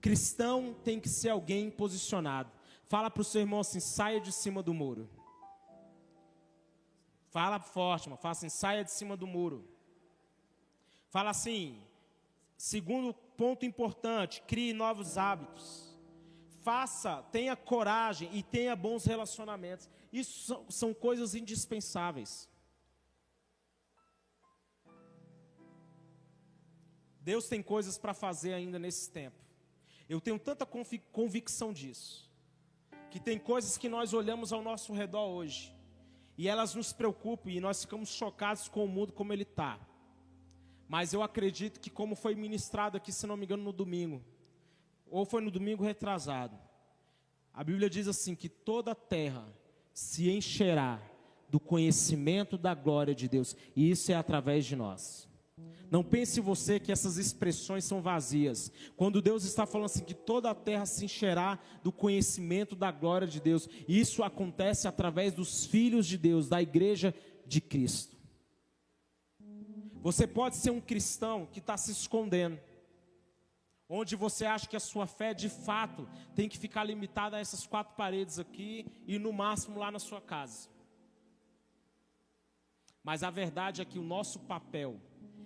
[0.00, 2.52] Cristão tem que ser alguém posicionado.
[2.84, 5.10] Fala para o seu irmão assim: saia de cima do muro.
[7.30, 8.22] Fala forte, mano.
[8.22, 9.68] Fala assim: saia de cima do muro.
[11.10, 11.82] Fala assim:
[12.56, 15.98] segundo ponto importante, crie novos hábitos.
[16.62, 19.90] Faça, tenha coragem e tenha bons relacionamentos.
[20.12, 22.48] Isso são, são coisas indispensáveis.
[27.20, 29.36] Deus tem coisas para fazer ainda nesse tempo.
[30.08, 32.30] Eu tenho tanta convicção disso.
[33.10, 35.74] Que tem coisas que nós olhamos ao nosso redor hoje.
[36.36, 39.78] E elas nos preocupam e nós ficamos chocados com o mundo como ele está.
[40.92, 44.22] Mas eu acredito que, como foi ministrado aqui, se não me engano, no domingo,
[45.10, 46.54] ou foi no domingo retrasado,
[47.50, 49.42] a Bíblia diz assim: que toda a terra
[49.94, 51.00] se encherá
[51.48, 55.26] do conhecimento da glória de Deus, e isso é através de nós.
[55.90, 58.70] Não pense você que essas expressões são vazias.
[58.94, 63.26] Quando Deus está falando assim que toda a terra se encherá do conhecimento da glória
[63.26, 67.14] de Deus, isso acontece através dos filhos de Deus, da igreja
[67.46, 68.21] de Cristo.
[70.02, 72.58] Você pode ser um cristão que está se escondendo,
[73.88, 77.68] onde você acha que a sua fé de fato tem que ficar limitada a essas
[77.68, 80.68] quatro paredes aqui e no máximo lá na sua casa.
[83.04, 85.00] Mas a verdade é que o nosso papel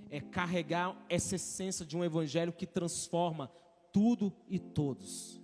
[0.09, 3.53] é carregar essa essência de um evangelho que transforma
[3.93, 5.39] tudo e todos.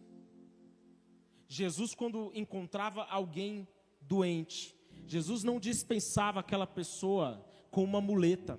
[1.49, 3.69] Jesus, quando encontrava alguém
[4.01, 4.75] doente,
[5.07, 8.59] Jesus não dispensava aquela pessoa com uma muleta.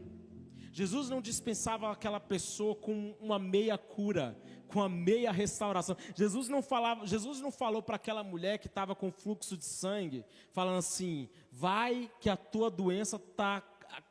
[0.73, 4.35] Jesus não dispensava aquela pessoa com uma meia cura,
[4.67, 5.95] com a meia restauração.
[6.15, 10.25] Jesus não falava, Jesus não falou para aquela mulher que estava com fluxo de sangue,
[10.51, 13.61] falando assim: "Vai que a tua doença está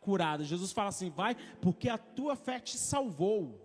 [0.00, 0.44] curada.
[0.44, 3.60] Jesus fala assim: "Vai, porque a tua fé te salvou".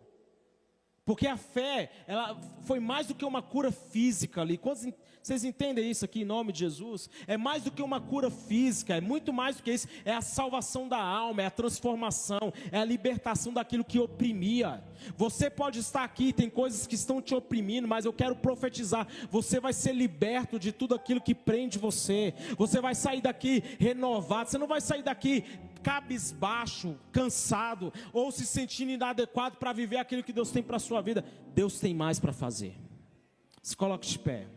[1.06, 4.58] Porque a fé, ela foi mais do que uma cura física ali.
[4.58, 4.86] Quantos,
[5.28, 7.10] vocês entendem isso aqui em nome de Jesus?
[7.28, 9.86] É mais do que uma cura física, é muito mais do que isso.
[10.06, 14.82] É a salvação da alma, é a transformação, é a libertação daquilo que oprimia.
[15.18, 19.60] Você pode estar aqui, tem coisas que estão te oprimindo, mas eu quero profetizar: você
[19.60, 22.34] vai ser liberto de tudo aquilo que prende você.
[22.58, 25.44] Você vai sair daqui renovado, você não vai sair daqui
[25.84, 31.02] cabisbaixo, cansado ou se sentindo inadequado para viver aquilo que Deus tem para a sua
[31.02, 31.26] vida.
[31.54, 32.78] Deus tem mais para fazer.
[33.62, 34.57] Se coloque de pé.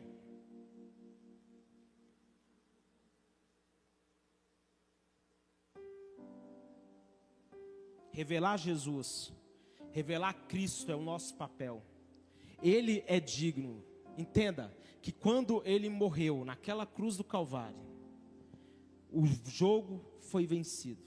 [8.12, 9.32] Revelar Jesus,
[9.92, 11.82] revelar Cristo é o nosso papel.
[12.62, 13.84] Ele é digno.
[14.18, 17.80] Entenda que quando ele morreu naquela cruz do Calvário,
[19.10, 21.02] o jogo foi vencido.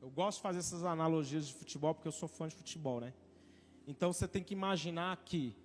[0.00, 3.14] Eu gosto de fazer essas analogias de futebol porque eu sou fã de futebol, né?
[3.86, 5.56] Então você tem que imaginar que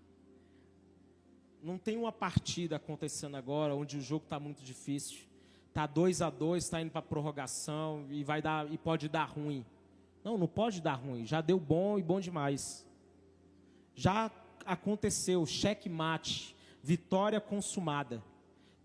[1.61, 5.29] não tem uma partida acontecendo agora onde o jogo está muito difícil
[5.74, 9.65] tá 2 a 2 está indo para prorrogação e vai dar e pode dar ruim.
[10.24, 11.26] Não, não pode dar ruim.
[11.26, 12.86] Já deu bom e bom demais.
[13.95, 14.32] Já
[14.65, 18.24] aconteceu, cheque mate, vitória consumada.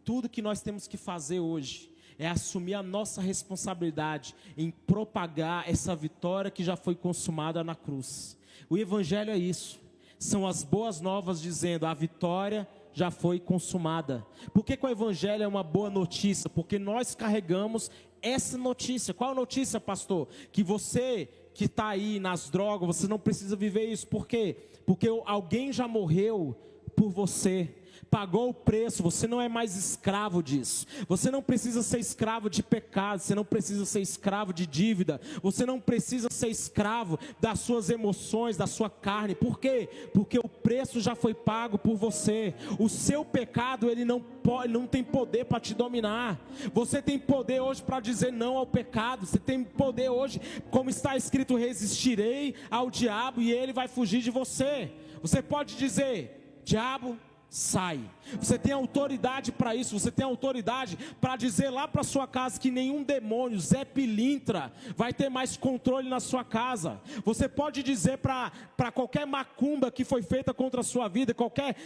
[0.05, 5.97] Tudo que nós temos que fazer hoje é assumir a nossa responsabilidade em propagar essa
[5.97, 8.39] vitória que já foi consumada na cruz.
[8.68, 9.80] O evangelho é isso.
[10.18, 14.25] São as boas novas dizendo a vitória já foi consumada.
[14.55, 16.49] Por que, que o Evangelho é uma boa notícia?
[16.49, 17.91] Porque nós carregamos
[18.23, 19.13] essa notícia.
[19.13, 20.29] Qual notícia, pastor?
[20.51, 24.07] Que você que está aí nas drogas, você não precisa viver isso.
[24.07, 24.57] Por quê?
[24.87, 26.57] Porque alguém já morreu
[26.97, 27.75] por você
[28.15, 30.87] pagou o preço, você não é mais escravo disso.
[31.09, 35.67] Você não precisa ser escravo de pecado, você não precisa ser escravo de dívida, você
[35.67, 39.35] não precisa ser escravo das suas emoções, da sua carne.
[39.35, 39.89] Por quê?
[40.15, 42.55] Porque o preço já foi pago por você.
[42.79, 46.39] O seu pecado, ele não pode, não tem poder para te dominar.
[46.73, 49.27] Você tem poder hoje para dizer não ao pecado.
[49.27, 50.41] Você tem poder hoje,
[50.71, 54.93] como está escrito, resistirei ao diabo e ele vai fugir de você.
[55.21, 57.19] Você pode dizer: diabo,
[57.55, 58.01] sai.
[58.37, 62.69] Você tem autoridade para isso, você tem autoridade para dizer lá para sua casa que
[62.69, 67.01] nenhum demônio, Zé Pilintra, vai ter mais controle na sua casa.
[67.25, 71.77] Você pode dizer para qualquer macumba que foi feita contra a sua vida, qualquer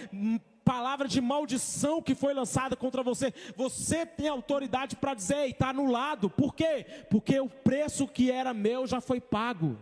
[0.65, 6.31] palavra de maldição que foi lançada contra você, você tem autoridade para dizer, está anulado.
[6.31, 6.87] Por quê?
[7.11, 9.77] Porque o preço que era meu já foi pago.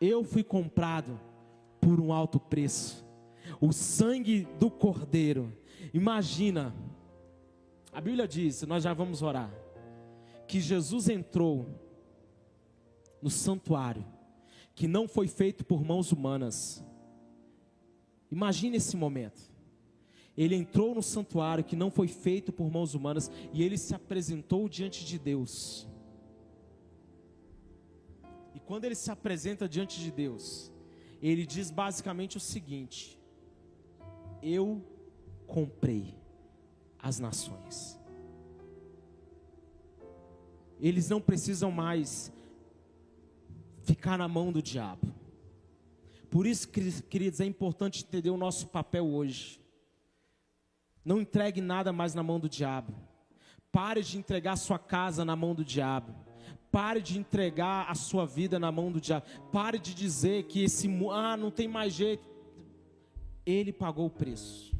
[0.00, 1.20] Eu fui comprado
[1.80, 3.05] por um alto preço
[3.60, 5.52] o sangue do Cordeiro.
[5.92, 6.74] Imagina,
[7.92, 9.50] a Bíblia diz, nós já vamos orar,
[10.46, 11.66] que Jesus entrou
[13.22, 14.04] no santuário,
[14.74, 16.84] que não foi feito por mãos humanas.
[18.30, 19.40] Imagine esse momento.
[20.36, 24.68] Ele entrou no santuário que não foi feito por mãos humanas e ele se apresentou
[24.68, 25.88] diante de Deus.
[28.54, 30.70] E quando ele se apresenta diante de Deus,
[31.22, 33.18] ele diz basicamente o seguinte:
[34.42, 34.84] eu
[35.46, 36.14] comprei
[36.98, 37.98] as nações.
[40.80, 42.32] Eles não precisam mais
[43.82, 45.14] ficar na mão do diabo.
[46.30, 49.60] Por isso, queridos, é importante entender o nosso papel hoje.
[51.04, 52.92] Não entregue nada mais na mão do diabo.
[53.70, 56.12] Pare de entregar sua casa na mão do diabo.
[56.70, 59.24] Pare de entregar a sua vida na mão do diabo.
[59.52, 62.35] Pare de dizer que esse ah, não tem mais jeito.
[63.46, 64.76] Ele pagou o preço.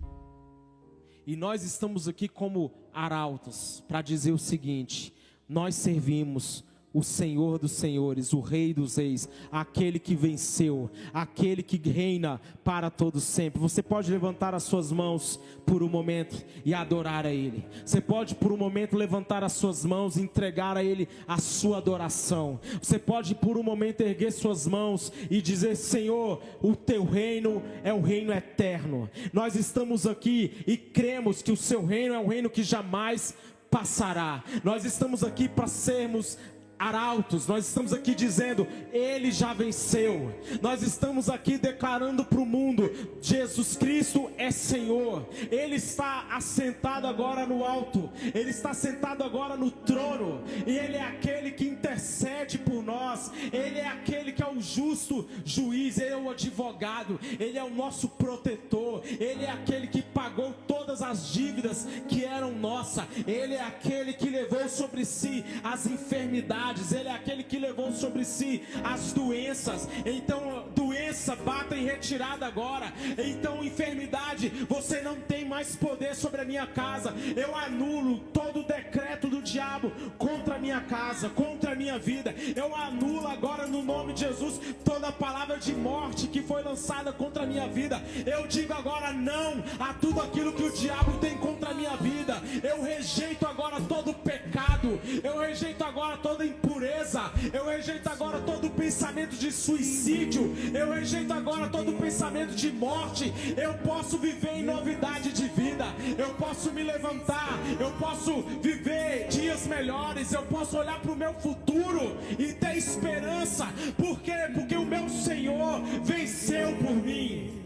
[1.27, 5.15] E nós estamos aqui como arautos para dizer o seguinte:
[5.49, 6.65] nós servimos
[6.97, 12.89] o Senhor dos Senhores, o Rei dos Reis, aquele que venceu, aquele que reina para
[12.89, 13.61] todos sempre.
[13.61, 17.67] Você pode levantar as suas mãos por um momento e adorar a Ele.
[17.85, 21.77] Você pode por um momento levantar as suas mãos e entregar a Ele a sua
[21.77, 22.59] adoração.
[22.81, 27.93] Você pode por um momento erguer suas mãos e dizer: Senhor, o teu reino é
[27.93, 29.11] o reino eterno.
[29.35, 33.35] Nós estamos aqui e cremos que o seu reino é um reino que jamais
[33.71, 34.43] passará.
[34.65, 36.39] Nós estamos aqui para sermos
[36.79, 40.35] arautos, nós estamos aqui dizendo, Ele já venceu.
[40.61, 45.27] Nós estamos aqui declarando para o mundo: Jesus Cristo é Senhor.
[45.51, 51.03] Ele está assentado agora no alto, Ele está sentado agora no trono, e Ele é
[51.03, 56.17] aquele que intercede por nós, Ele é aquele que é o justo juiz, Ele é
[56.17, 61.87] o advogado, Ele é o nosso protetor, Ele é aquele que pagou todas as dívidas
[62.09, 67.13] que eram nossas, Ele é aquele que levou sobre si as enfermidades enfermidades, Ele é
[67.13, 69.89] aquele que levou sobre si as doenças.
[70.05, 72.93] Então, doença, bata em retirada agora.
[73.19, 77.15] Então, enfermidade, você não tem mais poder sobre a minha casa.
[77.37, 82.35] Eu anulo todo o decreto do diabo contra a minha casa, contra a minha vida.
[82.55, 87.45] Eu anulo agora no nome de Jesus toda palavra de morte que foi lançada contra
[87.45, 88.03] a minha vida.
[88.25, 92.43] Eu digo agora não a tudo aquilo que o diabo tem contra a minha vida.
[92.63, 95.01] Eu rejeito agora todo pecado.
[95.23, 97.31] Eu rejeito agora toda impureza.
[97.53, 100.55] Eu rejeito agora todo pensamento de suicídio.
[100.75, 103.33] Eu rejeito agora todo pensamento de morte.
[103.57, 105.87] Eu posso viver em novidade de vida.
[106.19, 107.59] Eu posso me levantar.
[107.79, 110.33] Eu posso viver dias melhores.
[110.33, 113.67] Eu posso olhar para o meu futuro e ter esperança.
[113.97, 114.51] Por quê?
[114.55, 117.66] Porque o meu Senhor venceu por mim.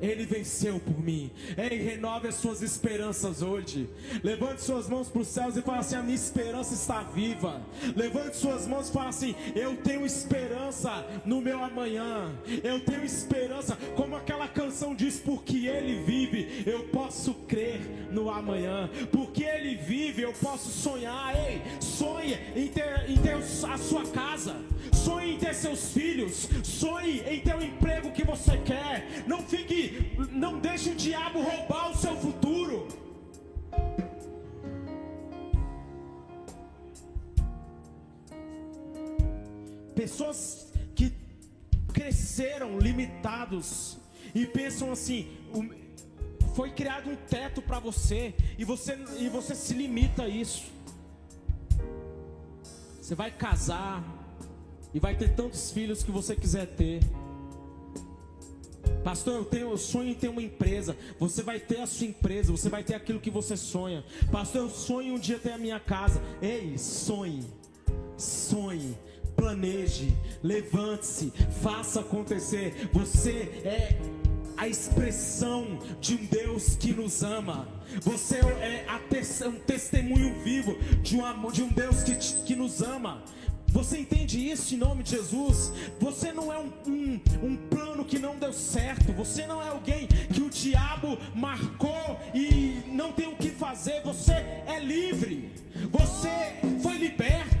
[0.00, 1.30] Ele venceu por mim.
[1.56, 3.88] Ei, renove as suas esperanças hoje.
[4.22, 7.60] Levante suas mãos para os céus e fale assim: A minha esperança está viva.
[7.96, 12.32] Levante suas mãos e fale assim: Eu tenho esperança no meu amanhã.
[12.62, 16.37] Eu tenho esperança, como aquela canção diz: Porque Ele vive,
[16.68, 18.90] eu posso crer no amanhã.
[19.10, 21.34] Porque Ele vive, eu posso sonhar.
[21.34, 24.56] Ei, sonhe em ter, em ter a sua casa.
[24.92, 26.48] Sonhe em ter seus filhos.
[26.62, 29.24] Sonhe em ter o emprego que você quer.
[29.26, 32.86] Não fique não deixe o diabo roubar o seu futuro.
[39.94, 41.12] Pessoas que
[41.92, 43.98] cresceram limitados
[44.34, 45.28] e pensam assim:
[46.54, 50.64] foi criado um teto para você e você e você se limita a isso.
[53.00, 54.04] Você vai casar
[54.92, 57.00] e vai ter tantos filhos que você quiser ter.
[59.04, 60.96] Pastor, eu tenho eu sonho em ter uma empresa.
[61.18, 64.04] Você vai ter a sua empresa, você vai ter aquilo que você sonha.
[64.30, 66.20] Pastor, eu sonho um dia ter a minha casa.
[66.42, 67.44] Ei, sonhe.
[68.16, 68.96] Sonhe
[69.38, 71.32] planeje, levante-se,
[71.62, 72.90] faça acontecer.
[72.92, 73.96] Você é
[74.58, 77.68] a expressão de um Deus que nos ama.
[78.02, 83.22] Você é um testemunho vivo de um, de um Deus que, que nos ama.
[83.68, 85.72] Você entende isso em nome de Jesus?
[86.00, 89.12] Você não é um, um, um, plano que não deu certo.
[89.12, 94.02] Você não é alguém que o diabo marcou e não tem o que fazer.
[94.02, 95.52] Você é livre.
[95.90, 96.30] Você
[96.82, 97.57] foi liberto.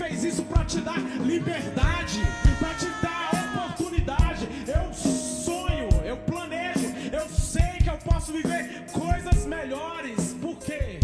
[0.00, 2.22] Fez isso para te dar liberdade,
[2.58, 4.48] para te dar oportunidade.
[4.66, 10.34] Eu sonho, eu planejo, eu sei que eu posso viver coisas melhores.
[10.40, 11.00] Por quê?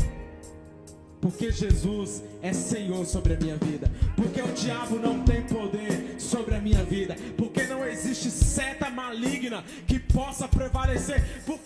[1.21, 3.91] Porque Jesus é Senhor sobre a minha vida.
[4.17, 7.17] Porque o diabo não tem poder sobre a minha vida.
[7.37, 11.23] Porque não existe seta maligna que possa prevalecer.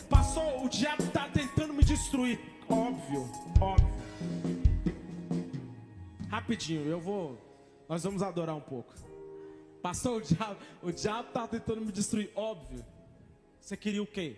[0.09, 2.41] Pastor, o diabo está tentando me destruir.
[2.69, 4.70] Óbvio, óbvio.
[6.31, 7.37] Rapidinho, eu vou.
[7.89, 8.95] Nós vamos adorar um pouco.
[9.83, 12.31] Pastor, o diabo, o diabo está tentando me destruir.
[12.37, 12.85] Óbvio.
[13.61, 14.37] Você queria o quê?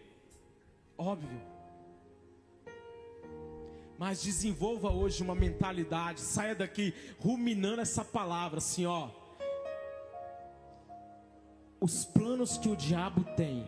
[0.97, 1.41] Óbvio.
[3.99, 9.11] Mas desenvolva hoje uma mentalidade, saia daqui ruminando essa palavra assim, ó.
[11.79, 13.67] Os planos que o diabo tem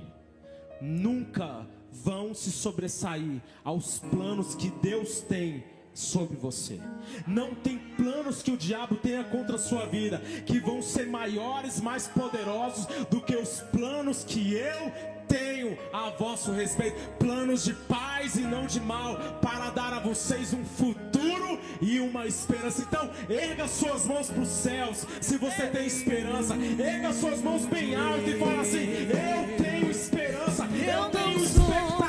[0.81, 5.63] nunca vão se sobressair aos planos que Deus tem
[5.95, 6.81] sobre você.
[7.27, 11.81] Não tem planos que o diabo tenha contra a sua vida que vão ser maiores,
[11.81, 14.93] mais poderosos do que os planos que eu
[15.29, 20.53] tenho a vosso respeito planos de paz e não de mal, para dar a vocês
[20.53, 22.83] um futuro e uma esperança.
[22.83, 27.95] Então, erga suas mãos para os céus, se você tem esperança, erga suas mãos bem
[27.95, 32.04] alto e fala assim: Eu tenho esperança, eu, tenho expectativa.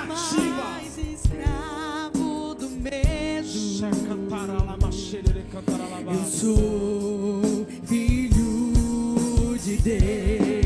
[6.07, 10.64] Eu sou filho de Deus.